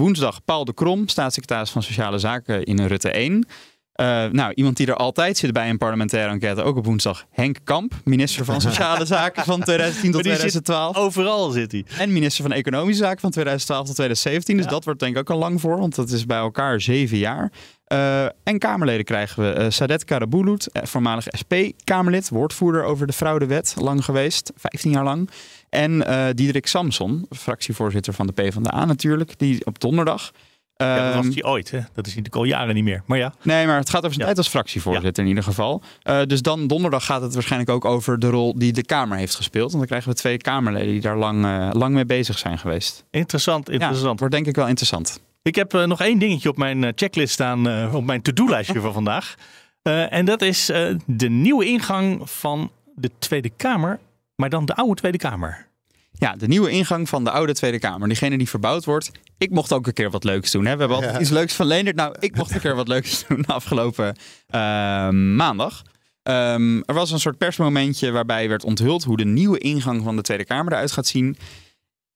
[0.00, 3.46] Woensdag Paul de Krom, staatssecretaris van Sociale Zaken in Rutte 1.
[3.92, 7.24] Eh, nou, iemand die er altijd zit bij een parlementaire enquête, ook op woensdag.
[7.30, 10.96] Henk Kamp, minister van Sociale Zaken van 2010 tot Maar die zit 2012.
[10.96, 11.84] Overal zit hij.
[11.98, 14.56] En minister van Economische Zaken van 2012 tot 2017.
[14.56, 14.70] Dus Ja.
[14.70, 17.52] dat wordt denk ik ook al lang voor, want dat is bij elkaar zeven jaar.
[17.92, 24.04] Uh, en Kamerleden krijgen we uh, Sadet Karabulut, voormalig SP-Kamerlid, woordvoerder over de fraudewet, lang
[24.04, 25.30] geweest, 15 jaar lang.
[25.70, 30.30] En uh, Diederik Samson, fractievoorzitter van de PvdA natuurlijk, die op donderdag
[30.76, 31.70] ja, dat was Ehm, hij ooit.
[31.70, 31.78] Hè?
[31.78, 33.02] Dat is natuurlijk al jaren niet meer.
[33.06, 34.24] Maar ja, Nee, maar het gaat over zijn Ja.
[34.24, 35.82] tijd als fractievoorzitter in ieder geval.
[36.02, 39.34] Eh, dus dan donderdag gaat het waarschijnlijk ook over de rol die de Kamer heeft
[39.34, 39.66] gespeeld.
[39.72, 43.04] Want dan krijgen we twee Kamerleden die daar lang, eh, lang mee bezig zijn geweest.
[43.10, 43.68] interessant.
[43.70, 44.18] Interessant.
[44.18, 45.20] wordt denk ik wel interessant.
[45.42, 48.80] Ik heb eh, nog één dingetje op mijn eh, checklist staan, eh, op mijn to-do-lijstje
[48.86, 49.34] van vandaag.
[49.82, 53.98] Eh, en dat is eh, de nieuwe ingang van de Tweede Kamer,
[54.40, 55.68] maar dan de oude Tweede Kamer.
[56.12, 58.08] Ja, de nieuwe ingang van de oude Tweede Kamer.
[58.08, 59.10] Diegene die verbouwd wordt.
[59.38, 60.64] Ik mocht ook een keer wat leuks doen.
[60.66, 60.72] Hè?
[60.72, 61.20] We hebben altijd Ja.
[61.20, 61.96] iets leuks van Leendert.
[61.96, 64.16] Nou, ik mocht een keer wat leuks doen afgelopen
[64.46, 64.60] eh,
[65.08, 65.82] maandag.
[66.22, 70.22] Ehm, er was een soort persmomentje waarbij werd onthuld hoe de nieuwe ingang van de
[70.22, 71.36] Tweede Kamer eruit gaat zien.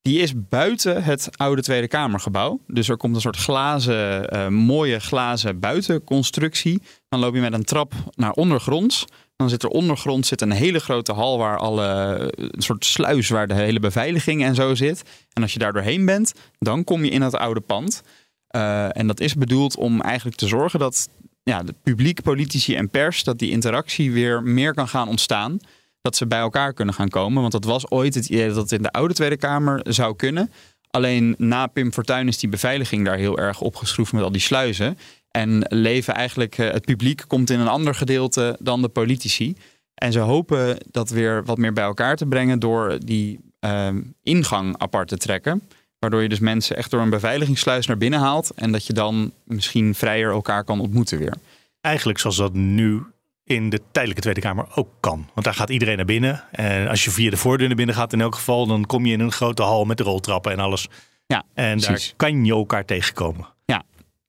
[0.01, 2.59] Die is buiten het oude Tweede Kamergebouw.
[2.67, 6.81] Dus er komt een soort glazen, eh, mooie glazen buitenconstructie.
[7.09, 9.05] Dan loop je met een trap naar ondergronds.
[9.35, 13.47] Dan zit er ondergrond zit een hele grote hal waar alle een soort sluis waar
[13.47, 15.03] de hele beveiliging en zo zit.
[15.33, 18.01] En als je daar doorheen bent, dan kom je in het oude pand.
[18.47, 21.09] Eh, en dat is bedoeld om eigenlijk te zorgen dat
[21.43, 25.57] ja, de publiek, politici en pers, dat die interactie weer meer kan gaan ontstaan.
[26.01, 27.41] Dat ze bij elkaar kunnen gaan komen.
[27.41, 30.51] Want dat was ooit het idee dat het in de oude Tweede Kamer zou kunnen.
[30.89, 34.97] Alleen na Pim Fortuyn is die beveiliging daar heel erg opgeschroefd met al die sluizen.
[35.35, 39.55] En leven eigenlijk, eh, het publiek komt in een ander gedeelte dan de politici.
[39.93, 44.77] En ze hopen dat weer wat meer bij elkaar te brengen door die ehm, ingang
[44.77, 45.61] apart te trekken.
[45.99, 48.51] Waardoor je dus mensen echt door een beveiligingssluis naar binnen haalt.
[48.55, 51.33] En dat je dan misschien vrijer elkaar kan ontmoeten weer.
[51.81, 53.03] Eigenlijk zoals dat nu
[53.43, 55.29] in de tijdelijke Tweede Kamer ook kan.
[55.33, 56.43] Want daar gaat iedereen naar binnen.
[56.51, 59.13] En als je via de voordeur naar binnen gaat in elk geval, dan kom je
[59.13, 60.87] in een grote hal met de roltrappen en alles.
[61.27, 62.07] Ja, En precies.
[62.07, 63.53] daar kan je elkaar tegenkomen.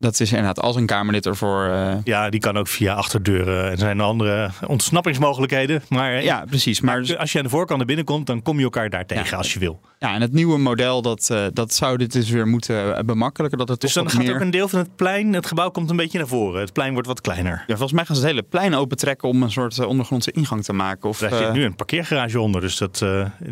[0.07, 1.65] Dat is inderdaad als een Kamerlid ervoor.
[1.67, 3.65] eh, Ja, die kan ook via achterdeuren.
[3.65, 5.83] En er zijn andere ontsnappingsmogelijkheden.
[5.89, 6.81] Maar eh, ja, precies.
[6.81, 9.25] Maar als je aan de voorkant naar binnen komt, dan kom je elkaar daar tegen
[9.31, 9.37] Ja.
[9.37, 9.81] als je wil.
[9.99, 13.59] ja, en het nieuwe model, dat, eh, dat zou dit dus weer moeten bemakkelijken.
[13.59, 14.35] Dat het Dus dan gaat meer...
[14.35, 16.61] ook een deel van het plein, het gebouw komt een beetje naar voren.
[16.61, 17.55] Het plein wordt wat kleiner.
[17.59, 20.73] Ja, volgens mij gaan ze het hele plein opentrekken om een soort ondergrondse ingang te
[20.73, 21.09] maken.
[21.09, 22.99] Of, Daar zit nu een parkeergarage onder, dus dat,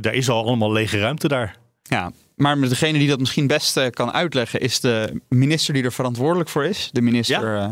[0.00, 1.56] daar is al allemaal lege ruimte daar.
[1.82, 5.92] Ja, maar degene die dat misschien best eh, kan uitleggen is de minister die er
[5.92, 6.88] verantwoordelijk voor is.
[6.92, 7.70] De minister eh,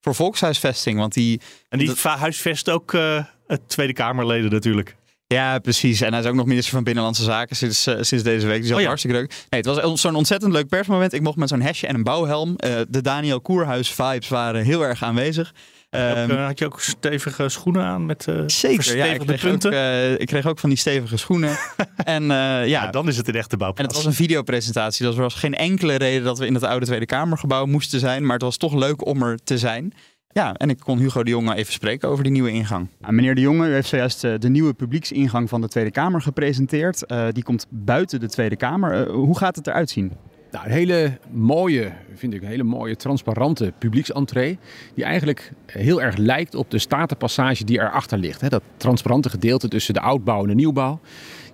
[0.00, 0.98] voor volkshuisvesting.
[0.98, 4.96] Want die, En die Dat- huisvest ook eh, het Tweede Kamerleden natuurlijk.
[5.26, 6.00] ja precies.
[6.00, 8.56] En hij is ook nog minister van Binnenlandse Zaken sinds, sinds deze week.
[8.56, 8.86] Die is al Oh ja.
[8.86, 9.28] hartstikke leuk.
[9.50, 11.12] Nee, het was zo'n ontzettend leuk persmoment.
[11.12, 12.56] Ik mocht met zo'n hesje en een bouwhelm.
[12.88, 15.54] de Daniel Koerhuis vibes waren heel erg aanwezig.
[15.94, 18.74] Ook, eh, had je ook stevige schoenen aan met eh Zeker, ja.
[18.74, 19.72] Ik verstevigde kreeg, ook, punten?
[19.72, 21.50] eh, ik kreeg ook van die stevige schoenen.
[22.04, 23.94] en eh, ja, ja, dan is het een echte En bouwplaats.
[23.94, 25.06] het was een videopresentatie.
[25.06, 28.22] Dus er was geen enkele reden dat we in het oude Tweede Kamergebouw moesten zijn.
[28.22, 29.92] Maar het was toch leuk om er te zijn.
[30.28, 32.88] Ja, en ik kon Hugo de Jonge even spreken over die nieuwe ingang.
[33.08, 37.06] meneer de Jonge, u heeft zojuist de nieuwe publieksingang van de Tweede Kamer gepresenteerd.
[37.06, 39.08] Eh, die komt buiten de Tweede Kamer.
[39.08, 40.12] Hoe gaat het eruit zien?
[40.54, 44.58] Nou, een hele mooie, vind ik, een hele mooie transparante publieksentree.
[44.94, 48.40] Die eigenlijk heel erg lijkt op de statenpassage die erachter ligt.
[48.40, 48.48] Hè.
[48.48, 51.00] Dat transparante gedeelte tussen de oudbouw en de nieuwbouw.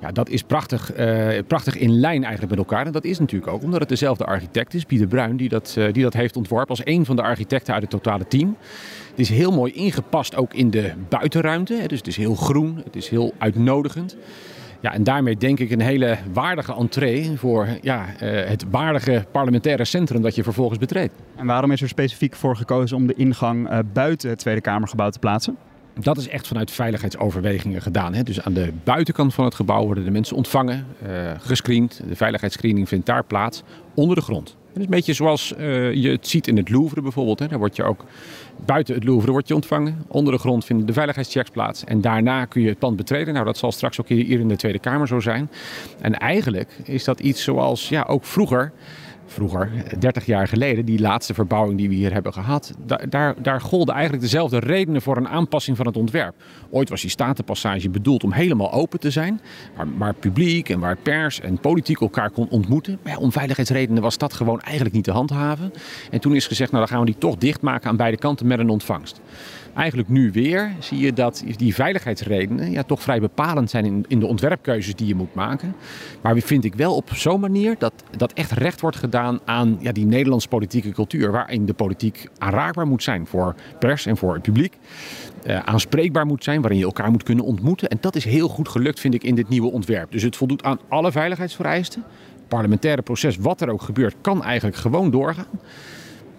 [0.01, 2.87] Ja, dat is prachtig, eh, prachtig in lijn eigenlijk met elkaar.
[2.87, 5.93] En dat is natuurlijk ook omdat het dezelfde architect is, Pieter Bruin, die dat, eh,
[5.93, 8.57] die dat heeft ontworpen als een van de architecten uit het totale team.
[9.11, 11.75] Het is heel mooi ingepast ook in de buitenruimte.
[11.75, 11.87] Hè.
[11.87, 14.17] Dus het is heel groen, het is heel uitnodigend.
[14.81, 19.85] Ja, en daarmee denk ik een hele waardige entree voor ja, eh, het waardige parlementaire
[19.85, 21.13] centrum dat je vervolgens betreedt.
[21.37, 25.11] En waarom is er specifiek voor gekozen om de ingang eh, buiten het Tweede Kamergebouw
[25.11, 25.57] te plaatsen?
[25.95, 28.15] Dat is echt vanuit veiligheidsoverwegingen gedaan.
[28.15, 28.23] Hè.
[28.23, 32.03] Dus aan de buitenkant van het gebouw worden de mensen ontvangen, eh gescreend.
[32.09, 33.63] De veiligheidsscreening vindt daar plaats,
[33.95, 34.49] onder de grond.
[34.49, 35.55] Het is een beetje zoals
[35.93, 37.39] je het ziet in het Louvre bijvoorbeeld.
[37.39, 37.49] Hè.
[37.49, 38.05] Daar word je ook
[38.65, 40.05] buiten het Louvre word je ontvangen.
[40.07, 41.85] Onder de grond vinden de veiligheidschecks plaats.
[41.85, 43.35] En daarna kun je het pand betreden.
[43.35, 45.51] Nou, dat zal straks ook hier in de Tweede Kamer zo zijn.
[46.01, 48.73] En eigenlijk is dat iets zoals ja, ook vroeger
[49.33, 53.61] vroeger, 30 jaar geleden, die laatste verbouwing die we hier hebben gehad, da- daar, daar
[53.61, 56.35] golden eigenlijk dezelfde redenen voor een aanpassing van het ontwerp.
[56.71, 59.41] Ooit was die statenpassage bedoeld om helemaal open te zijn,
[59.77, 62.99] waar, waar publiek en waar pers en politiek elkaar kon ontmoeten.
[63.03, 65.73] Maar om veiligheidsredenen was dat gewoon eigenlijk niet te handhaven.
[66.11, 68.59] En toen is gezegd, nou dan gaan we die toch dichtmaken aan beide kanten met
[68.59, 69.21] een ontvangst.
[69.75, 74.21] Eigenlijk nu weer zie je dat die veiligheidsredenen ja, toch vrij bepalend zijn in, in
[74.21, 75.75] de ontwerpkeuzes die je moet maken.
[76.23, 79.93] Maar vind ik wel op zo'n manier dat, dat echt recht wordt gedaan aan ja,
[79.93, 81.31] die Nederlandse politieke cultuur.
[81.31, 84.79] Waarin de politiek aanraakbaar moet zijn voor pers en voor het publiek.
[85.43, 87.89] Eh, aanspreekbaar moet zijn, waarin je elkaar moet kunnen ontmoeten.
[87.89, 90.13] En dat is heel goed gelukt, vind ik, in dit nieuwe ontwerp.
[90.13, 92.05] Dus het voldoet aan alle veiligheidsvereisten.
[92.35, 95.61] Het parlementaire proces, wat er ook gebeurt, kan eigenlijk gewoon doorgaan.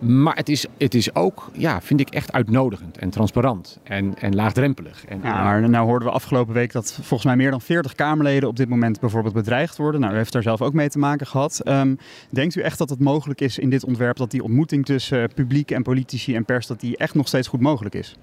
[0.01, 4.35] Maar het is, het is ook, ja, vind ik echt uitnodigend en transparant en, en
[4.35, 5.05] laagdrempelig.
[5.05, 8.49] En, Ja, maar nou hoorden we afgelopen week dat volgens mij meer dan 40 Kamerleden
[8.49, 10.01] op dit moment bijvoorbeeld bedreigd worden.
[10.01, 11.59] Nou, u heeft daar zelf ook mee te maken gehad.
[11.59, 11.95] Ehm,
[12.29, 15.29] denkt u echt dat het mogelijk is in dit ontwerp dat die ontmoeting tussen eh,
[15.35, 18.15] publiek en politici en pers, dat die echt nog steeds goed mogelijk is?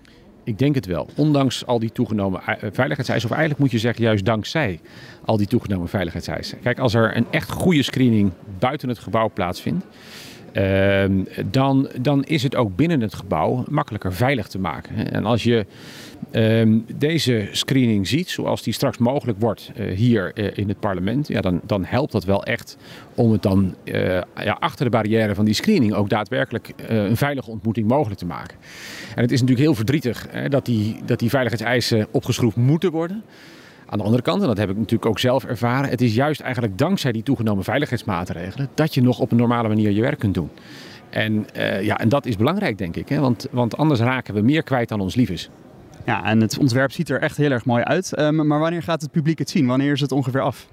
[0.44, 1.08] Ik denk het wel.
[1.16, 4.80] Ondanks al die toegenomen eh, veiligheidseisen, of eigenlijk moet je zeggen juist dankzij
[5.24, 6.60] al die toegenomen veiligheidseisen.
[6.60, 9.84] Kijk, als er een echt goede screening buiten het gebouw plaatsvindt,
[11.44, 15.12] dan, dan is het ook binnen het gebouw makkelijker veilig te maken.
[15.12, 15.66] En als je
[16.30, 21.28] ehm, deze screening ziet, zoals die straks mogelijk wordt eh, hier eh, in het parlement,
[21.28, 22.76] ja, dan, dan helpt dat wel echt
[23.14, 27.50] om het dan eh, ja, achter de barrière van die screening ook daadwerkelijk een veilige
[27.50, 28.56] ontmoeting mogelijk te maken.
[29.14, 33.22] En het is natuurlijk heel verdrietig hè, dat, die, dat die veiligheidseisen opgeschroefd moeten worden.
[33.90, 36.40] Aan de andere kant, en dat heb ik natuurlijk ook zelf ervaren, het is juist
[36.40, 40.34] eigenlijk dankzij die toegenomen veiligheidsmaatregelen dat je nog op een normale manier je werk kunt
[40.34, 40.50] doen.
[41.10, 44.40] En, eh, ja, en dat is belangrijk, denk ik, hè, want, want anders raken we
[44.40, 45.50] meer kwijt dan ons lief is.
[46.06, 48.14] Ja, en het ontwerp ziet er echt heel erg mooi uit.
[48.14, 49.66] Ehm, maar wanneer gaat het publiek het zien?
[49.66, 50.68] Wanneer is het ongeveer af?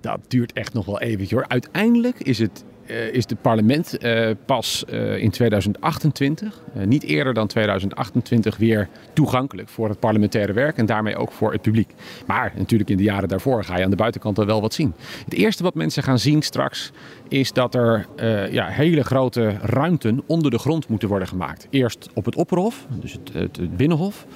[0.00, 1.44] Dat duurt echt nog wel eventjes hoor.
[1.48, 2.64] Uiteindelijk is het,
[3.12, 9.68] is het parlement eh, pas eh, in 2028, eh, niet eerder dan 2028, weer toegankelijk
[9.68, 11.94] voor het parlementaire werk en daarmee ook voor het publiek.
[12.26, 14.94] Maar natuurlijk in de jaren daarvoor ga je aan de buitenkant wel wat zien.
[15.24, 16.92] Het eerste wat mensen gaan zien straks
[17.28, 21.66] is dat er eh, ja, hele grote ruimten onder de grond moeten worden gemaakt.
[21.70, 24.26] Eerst op het opperhof, dus het, het, binnenhof.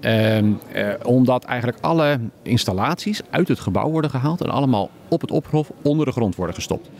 [0.00, 5.30] Ehm, eh, omdat eigenlijk alle installaties uit het gebouw worden gehaald en allemaal op het
[5.30, 6.90] opperhof onder de grond worden gestopt.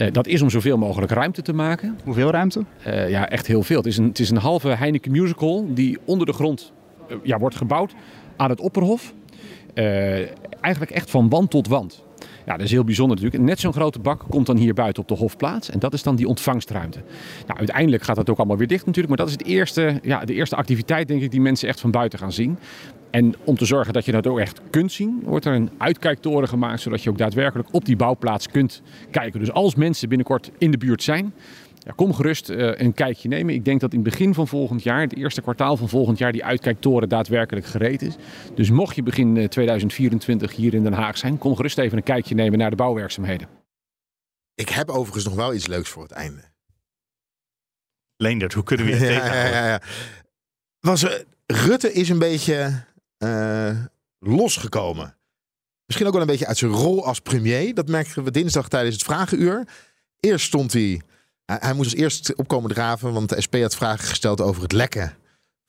[0.00, 1.98] Eh, dat is om zoveel mogelijk ruimte te maken.
[2.04, 2.64] Hoeveel ruimte?
[2.82, 3.76] Eh, ja, echt heel veel.
[3.76, 6.72] Het is, een, het is een halve Heineken musical die onder de grond
[7.08, 7.94] eh, ja, wordt gebouwd
[8.36, 9.14] aan het opperhof.
[10.60, 12.04] Eigenlijk echt van wand tot wand.
[12.46, 13.42] Ja, dat is heel bijzonder natuurlijk.
[13.44, 15.70] Net zo'n grote bak komt dan hier buiten op de Hofplaats.
[15.70, 16.98] En dat is dan die ontvangstruimte.
[17.46, 19.08] Nou, uiteindelijk gaat dat ook allemaal weer dicht natuurlijk.
[19.08, 21.90] Maar dat is het eerste, ja, de eerste activiteit, denk ik, die mensen echt van
[21.90, 22.58] buiten gaan zien.
[23.10, 26.48] En om te zorgen dat je dat ook echt kunt zien, wordt er een uitkijktoren
[26.48, 26.80] gemaakt.
[26.80, 29.40] Zodat je ook daadwerkelijk op die bouwplaats kunt kijken.
[29.40, 31.34] Dus als mensen binnenkort in de buurt zijn,
[31.78, 33.54] ja, kom gerust eh, een kijkje nemen.
[33.54, 36.32] Ik denk dat in het begin van volgend jaar, het eerste kwartaal van volgend jaar,
[36.32, 38.16] die uitkijktoren daadwerkelijk gereed is.
[38.54, 42.02] Dus mocht je begin eh, 2024 hier in Den Haag zijn, kom gerust even een
[42.04, 43.48] kijkje nemen naar de bouwwerkzaamheden.
[44.54, 46.42] Ik heb overigens nog wel iets leuks voor het einde.
[48.16, 49.52] Leendert, hoe kunnen we je Ja, tegenhouden?
[49.52, 49.80] ja, ja, ja.
[50.80, 52.84] Was, eh, Rutte is een beetje
[53.20, 53.84] eh,
[54.18, 55.16] losgekomen.
[55.86, 57.74] Misschien ook wel een beetje uit zijn rol als premier.
[57.74, 59.68] Dat merkten we dinsdag tijdens het vragenuur.
[60.20, 61.00] Eerst stond hij...
[61.44, 64.72] Hij, hij moest als eerst opkomen draven, want de SP had vragen gesteld over het
[64.72, 65.16] lekken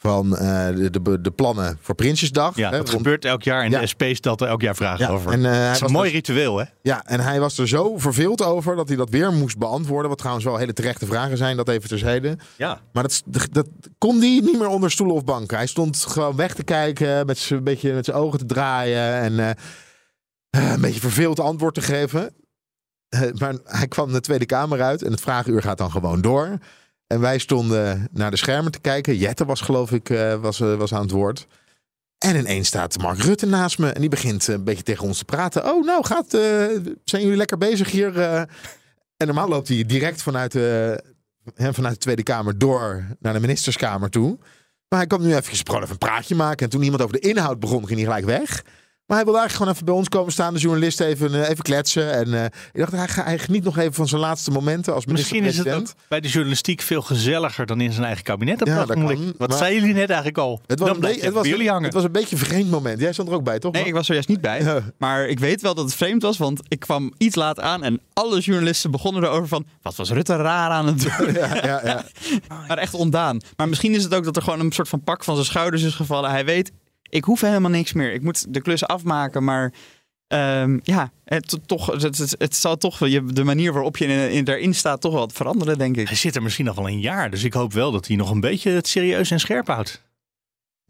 [0.02, 2.56] van eh, de, de, de plannen voor Prinsjesdag.
[2.56, 3.80] Ja, Hè, dat rond- gebeurt elk jaar en Ja.
[3.80, 5.32] de SP stelt er elk jaar vragen Ja, over.
[5.32, 6.66] en, eh, het is een mooi dus- ritueel, hè?
[6.82, 10.10] Ja, en hij was er zo verveeld over dat hij dat weer moest beantwoorden.
[10.10, 12.38] Wat trouwens wel hele terechte vragen zijn, dat even terzijde.
[12.58, 12.80] Ja.
[12.94, 15.58] Maar dat, dat kon hij niet meer onder stoelen of banken.
[15.58, 19.40] Hij stond gewoon weg te kijken, met zijn beetje met zijn ogen te draaien en
[20.50, 22.34] eh, een beetje verveeld antwoord te geven.
[23.38, 26.58] Maar hij kwam de Tweede Kamer uit en het vragenuur gaat dan gewoon door.
[27.12, 29.18] En wij stonden naar de schermen te kijken.
[29.18, 31.48] Jette was geloof ik eh, was, eh, was aan het woord.
[32.18, 35.18] En ineens staat Mark Rutte naast me en die begint eh, een beetje tegen ons
[35.18, 35.66] te praten.
[35.66, 36.30] Oh, nou gaat,
[37.04, 38.20] zijn jullie lekker bezig hier?
[39.18, 41.04] En normaal loopt hij direct vanuit de,
[41.56, 44.38] vanuit de Tweede Kamer door naar de ministerskamer toe.
[44.88, 46.66] Maar hij kwam nu even, gewoon even een praatje maken.
[46.66, 48.64] En toen iemand over de inhoud begon, ging hij gelijk weg.
[49.12, 51.64] Maar hij wilde eigenlijk gewoon even bij ons komen staan, de journalist even, eh, even
[51.64, 52.14] kletsen.
[52.14, 55.06] En eh, ik dacht, hij, ga- hij geniet nog even van zijn laatste momenten als
[55.06, 56.04] Misschien is het minister-president.
[56.04, 58.62] ook bij de journalistiek veel gezelliger dan in zijn eigen kabinet.
[58.62, 60.62] op Ja, dat kan, Wat maar- zeiden jullie net eigenlijk al?
[60.68, 61.84] Het was, dan een het, was, bij jullie hangen.
[61.84, 63.00] het was een beetje een vreemd moment.
[63.00, 63.72] Jij stond er ook bij, toch?
[63.74, 64.62] Nee, ik was er juist niet bij.
[64.64, 64.80] Ja.
[64.98, 68.00] Maar ik weet wel dat het vreemd was, want ik kwam iets laat aan en
[68.14, 69.66] alle journalisten begonnen erover van...
[69.82, 71.34] Wat was Rutte raar aan het doen?
[71.42, 72.04] Ja, ja, ja.
[72.68, 73.40] Maar echt ondaan.
[73.56, 75.84] Maar misschien is het ook dat er gewoon een soort van pak van zijn schouders
[75.84, 76.30] is gevallen.
[76.30, 76.72] Hij weet,
[77.12, 78.14] ik hoef helemaal niks meer.
[78.14, 79.74] Ik moet de klus afmaken, maar...
[80.28, 84.32] ehm, ja, het, toch, het, het, het zal toch je, de manier waarop je in,
[84.32, 86.08] in, daarin staat toch wel wat veranderen, denk ik.
[86.08, 88.30] Hij zit er misschien nog wel een jaar, dus ik hoop wel dat hij nog
[88.30, 90.02] een beetje het serieus en scherp houdt.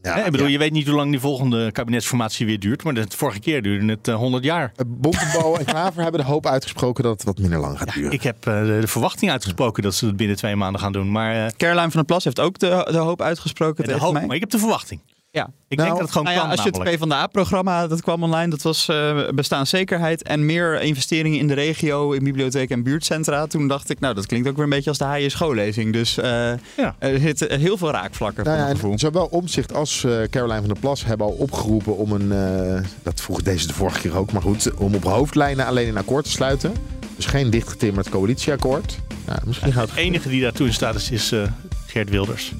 [0.01, 0.51] Ja, Hè, ik bedoel, ja.
[0.51, 3.85] je weet niet hoe lang die volgende kabinetsformatie weer duurt, maar de vorige keer duurde
[3.85, 4.71] het eh, 100 jaar.
[4.87, 8.11] Bontebal en Klaver hebben de hoop uitgesproken dat het wat minder lang gaat duren.
[8.11, 11.11] Ik heb eh, de, de verwachting uitgesproken dat ze het binnen twee maanden gaan doen,
[11.11, 14.13] maar, eh, Caroline van der Plas heeft ook de, de hoop uitgesproken de tegen hoop,
[14.13, 14.25] mij.
[14.25, 15.01] maar ik heb de verwachting.
[15.33, 15.49] Ja.
[15.67, 16.99] Ik Nou, denk dat het gewoon Nou ja, kan als je het namelijk.
[16.99, 22.23] PvdA-programma, dat kwam online, dat was eh, bestaanszekerheid en meer investeringen in de regio, in
[22.23, 23.47] bibliotheken en buurtcentra.
[23.47, 25.93] Toen dacht ik, nou, dat klinkt ook weer een beetje als de haaien schoollezing.
[25.93, 26.95] Dus eh, Ja.
[26.99, 31.05] er zitten heel veel raakvlakken Nou ja, zowel Omzicht als eh Caroline van der Plas
[31.05, 34.73] hebben al opgeroepen om een, eh, dat vroeg deze de vorige keer ook, maar goed,
[34.75, 36.73] om op hoofdlijnen alleen een akkoord te sluiten.
[37.15, 38.99] Dus geen dichtgetimmerd coalitieakkoord.
[39.27, 41.41] Ja, misschien gaat De enige die daartoe in staat is, is eh,
[41.87, 42.53] Geert Wilders.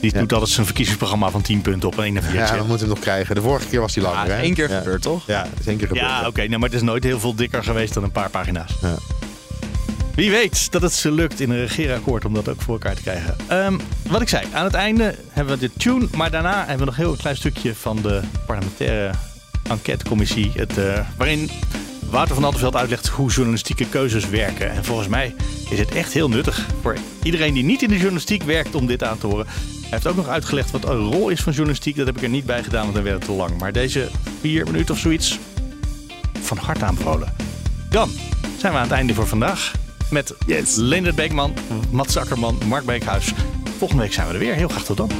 [0.00, 0.20] Die Ja.
[0.20, 2.50] doet altijd zijn verkiezingsprogramma van 10 punten op een Ja, 41.
[2.56, 3.34] we moeten hem nog krijgen.
[3.34, 4.26] De vorige keer was hij langer.
[4.26, 4.40] Ja, hè?
[4.42, 4.78] één keer ja.
[4.78, 5.26] gebeurd, toch?
[5.26, 6.06] Ja, het is één keer gebeurd.
[6.06, 8.70] Ja, oké, nou, maar het is nooit heel veel dikker geweest dan een paar pagina's.
[8.82, 8.94] Ja.
[10.14, 13.02] Wie weet dat het ze lukt in een regeerakkoord om dat ook voor elkaar te
[13.02, 13.36] krijgen.
[13.46, 13.78] Ehm,
[14.08, 16.96] wat ik zei, aan het einde hebben we de tune, maar daarna hebben we nog
[16.98, 19.10] een heel klein stukje van de parlementaire
[19.70, 20.50] enquêtecommissie.
[20.54, 21.50] Het, eh, waarin
[22.10, 24.70] Wouter van Attenveld uitlegt hoe journalistieke keuzes werken.
[24.70, 25.34] En volgens mij
[25.70, 29.02] is het echt heel nuttig voor iedereen die niet in de journalistiek werkt om dit
[29.02, 29.46] aan te horen.
[29.86, 31.96] Hij heeft ook nog uitgelegd wat een rol is van journalistiek.
[31.96, 33.58] Dat heb ik er niet bij gedaan, want dan werd het te lang.
[33.58, 34.08] Maar deze
[34.40, 35.38] vier minuten of zoiets
[36.40, 37.34] van harte aanbevolen.
[37.90, 38.10] Dan
[38.58, 39.72] zijn we aan het einde voor vandaag.
[40.10, 40.74] Met yes.
[40.74, 41.54] Leendert Beekman,
[41.90, 43.32] Mats Akkerman, Mark Beekhuis.
[43.78, 44.54] Volgende week zijn we er weer.
[44.54, 45.10] Heel graag tot dan.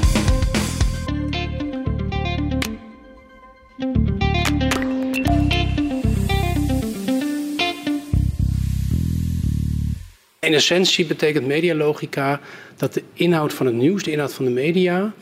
[10.47, 12.40] In essentie betekent medialogica
[12.76, 15.12] dat de inhoud van het nieuws, de inhoud van de media,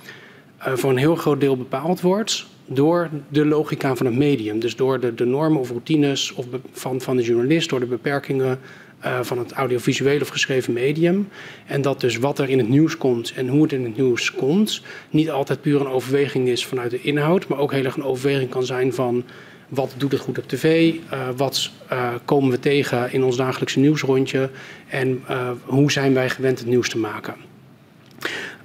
[0.59, 4.61] eh, voor een heel groot deel bepaald wordt door de logica van het medium.
[4.61, 8.61] Dus door de, de normen of routines of van, van de journalist, door de beperkingen
[8.99, 11.29] eh, van het audiovisuele of geschreven medium.
[11.66, 14.33] En dat dus wat er in het nieuws komt en hoe het in het nieuws
[14.33, 18.05] komt, niet altijd puur een overweging is vanuit de inhoud, maar ook heel erg een
[18.05, 19.25] overweging kan zijn van
[19.69, 20.95] wat doet het goed op tv?
[21.11, 24.51] eh, wat eh, komen we tegen in ons dagelijkse nieuwsrondje?
[24.89, 27.35] En eh, hoe zijn wij gewend het nieuws te maken?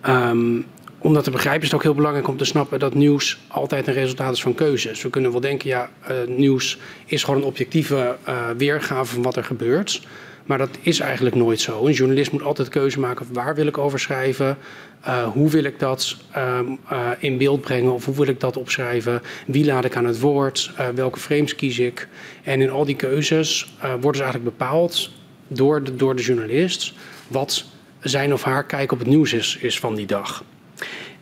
[0.01, 0.61] Ehm,
[0.97, 3.87] om dat te begrijpen is het ook heel belangrijk om te snappen dat nieuws altijd
[3.87, 5.01] een resultaat is van keuzes.
[5.01, 5.89] We kunnen wel denken, ja,
[6.27, 8.15] nieuws is gewoon een objectieve
[8.57, 10.01] weergave van wat er gebeurt.
[10.49, 11.85] Maar dat is eigenlijk nooit zo.
[11.85, 14.57] Een journalist moet altijd keuze maken waar wil ik over schrijven,
[15.01, 18.57] eh, hoe wil ik dat ehm, eh, in beeld brengen of hoe wil ik dat
[18.57, 22.07] opschrijven, wie laat ik aan het woord, eh, welke frames kies ik.
[22.43, 25.11] En in al die keuzes worden ze eigenlijk bepaald
[25.47, 26.93] door de, door de journalist
[27.27, 27.65] wat
[27.99, 30.43] zijn of haar kijk op het nieuws is, is van die dag.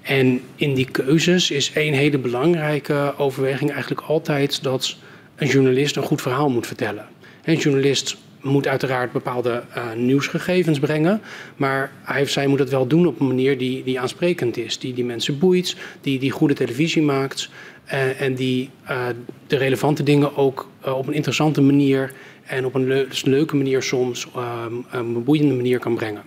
[0.01, 4.95] En in die keuzes is één hele belangrijke overweging eigenlijk altijd dat
[5.35, 7.05] een journalist een goed verhaal moet vertellen.
[7.43, 11.21] Een journalist moet uiteraard bepaalde eh, nieuwsgegevens brengen,
[11.55, 14.79] maar hij of zij moet het wel doen op een manier die, die aansprekend is,
[14.79, 17.49] die, die mensen boeit, die, die goede televisie maakt
[17.85, 19.05] eh, en die eh,
[19.47, 22.13] de relevante dingen ook op een interessante manier
[22.45, 26.23] en op een dus leuke manier soms, ehm, een boeiende manier kan brengen.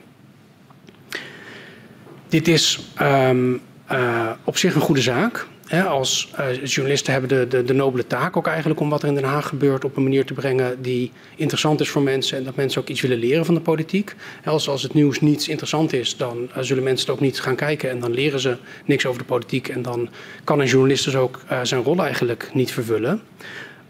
[2.28, 3.52] Dit is ehm,
[3.86, 5.46] eh, op zich een goede zaak.
[5.70, 9.14] Als eh, journalisten hebben de, de, de nobele taak ook eigenlijk om wat er in
[9.14, 12.56] Den Haag gebeurt op een manier te brengen die interessant is voor mensen en dat
[12.56, 14.14] mensen ook iets willen leren van de politiek.
[14.44, 17.56] Als, als het nieuws niet interessant is, dan eh, zullen mensen het ook niet gaan
[17.56, 20.08] kijken en dan leren ze niks over de politiek en dan
[20.44, 23.22] kan een journalist dus ook eh, zijn rol eigenlijk niet vervullen.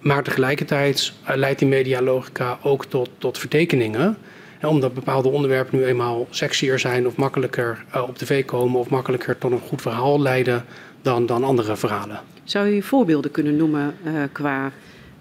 [0.01, 4.16] Maar tegelijkertijd leidt die medialogica ook tot, tot vertekeningen.
[4.62, 9.53] Omdat bepaalde onderwerpen nu eenmaal sexier zijn of makkelijker op tv komen of makkelijker tot
[9.53, 10.64] een goed verhaal leiden
[11.03, 12.21] dan, dan andere verhalen.
[12.45, 14.73] Zou u voorbeelden kunnen noemen eh, qua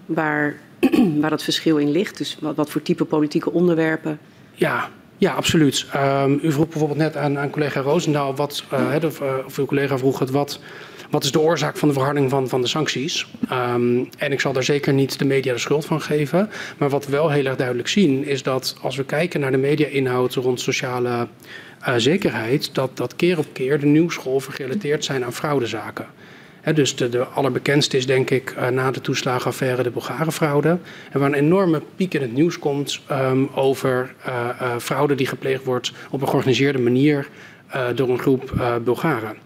[0.06, 0.56] waar,
[1.20, 2.18] waar dat verschil in ligt?
[2.18, 4.18] Dus wat, wat voor type politieke onderwerpen?
[4.54, 5.86] Ja, ja absoluut.
[5.92, 9.58] Ehm, u vroeg bijvoorbeeld net aan, aan collega Roosendaal, wat, eh, hè, of, eh, of
[9.58, 10.60] uw collega vroeg het, wat,
[11.10, 13.26] wat is de oorzaak van de verharding van, van de sancties?
[13.48, 16.50] Ehm, en ik zal daar zeker niet de media de schuld van geven.
[16.78, 19.56] Maar wat we wel heel erg duidelijk zien, is dat als we kijken naar de
[19.56, 21.28] media-inhoud rond sociale
[21.80, 26.06] eh, zekerheid, dat, dat keer op keer de nieuwsgolven gerelateerd zijn aan fraudezaken.
[26.74, 30.78] Dus de, de allerbekendste is denk ik eh, na de toeslagenaffaire de Bulgarenfraude.
[31.10, 35.64] En waar een enorme piek in het nieuws komt ehm, over eh, fraude die gepleegd
[35.64, 37.28] wordt op een georganiseerde manier
[37.94, 38.52] door een groep
[38.84, 39.36] Bulgaren.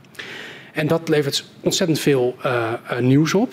[0.74, 3.52] En dat levert ontzettend veel eh, eh, nieuws op.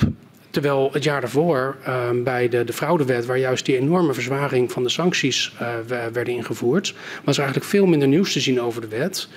[0.49, 4.83] Terwijl het jaar daarvoor ehm, bij de, de fraudewet, waar juist die enorme verzwaring van
[4.83, 5.53] de sancties
[5.87, 6.93] we- werden ingevoerd,
[7.23, 9.27] was er eigenlijk veel minder nieuws te zien over de wet.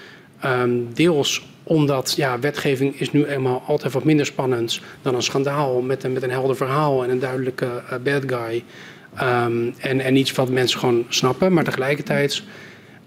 [0.40, 5.80] Ehm, deels omdat ja, wetgeving is nu eenmaal altijd wat minder spannend dan een schandaal
[5.80, 8.64] met een, met een helder verhaal en een duidelijke bad guy.
[9.14, 11.52] Ehm, en, en iets wat mensen gewoon snappen.
[11.52, 12.42] Maar tegelijkertijd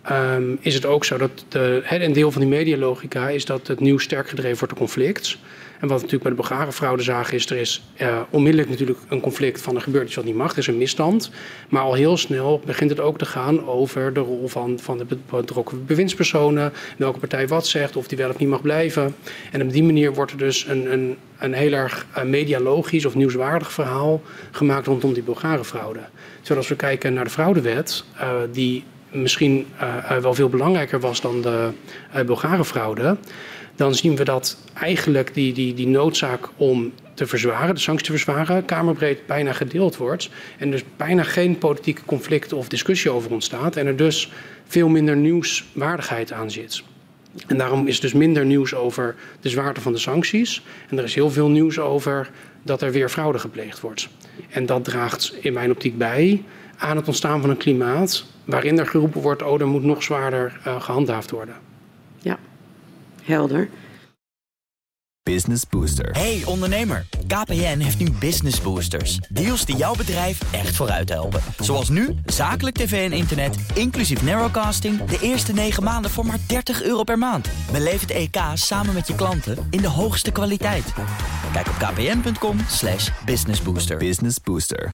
[0.07, 3.79] ehm, is het ook zo dat de, een deel van die medialogica is dat het
[3.79, 5.37] nieuws sterk gedreven wordt door conflict.
[5.79, 9.19] En wat we natuurlijk bij de Bulgaren-fraude zagen is, er is eh, onmiddellijk natuurlijk een
[9.19, 11.31] conflict van er gebeurt iets wat niet mag, er is een misstand.
[11.69, 15.05] Maar al heel snel begint het ook te gaan over de rol van, van de
[15.29, 19.15] betrokken bewindspersonen, welke partij wat zegt, of die wel of niet mag blijven.
[19.51, 23.15] En op die manier wordt er dus een, een, een heel erg eh, medialogisch of
[23.15, 26.01] nieuwswaardig verhaal gemaakt rondom die Bulgaren-fraude.
[26.37, 30.99] Terwijl als we kijken naar de fraudewet, eh, die misschien eh, eh, wel veel belangrijker
[30.99, 31.69] was dan de
[32.15, 33.17] uh, Bulgaren-fraude,
[33.75, 38.13] dan zien we dat eigenlijk die, die, die noodzaak om te verzwaren, de sancties te
[38.13, 40.29] verzwaren, kamerbreed bijna gedeeld wordt.
[40.57, 43.75] En dus bijna geen politieke conflict of discussie over ontstaat.
[43.75, 44.31] En er dus
[44.67, 46.83] veel minder nieuwswaardigheid aan zit.
[47.47, 50.63] En daarom is dus minder nieuws over de zwaarte van de sancties.
[50.89, 52.29] En er is heel veel nieuws over
[52.63, 54.09] dat er weer fraude gepleegd wordt.
[54.49, 56.43] En dat draagt in mijn optiek bij
[56.77, 60.59] aan het ontstaan van een klimaat waarin er geroepen wordt: oh, er moet nog zwaarder
[60.67, 61.55] uh, gehandhaafd worden.
[62.17, 62.37] Ja,
[63.23, 63.69] helder.
[65.23, 66.11] Business Booster.
[66.11, 69.17] Hey ondernemer, KPN heeft nu Business Boosters.
[69.29, 71.41] Deals die jouw bedrijf echt vooruit helpen.
[71.59, 75.03] Zoals nu, zakelijk tv en internet, inclusief narrowcasting...
[75.03, 77.49] de eerste 9 maanden voor maar 30 euro per maand.
[77.71, 80.93] Beleef het EK samen met je klanten in de hoogste kwaliteit.
[81.53, 82.57] Kijk op kpn.com
[83.25, 83.97] businessbooster.
[83.97, 84.89] Business Booster.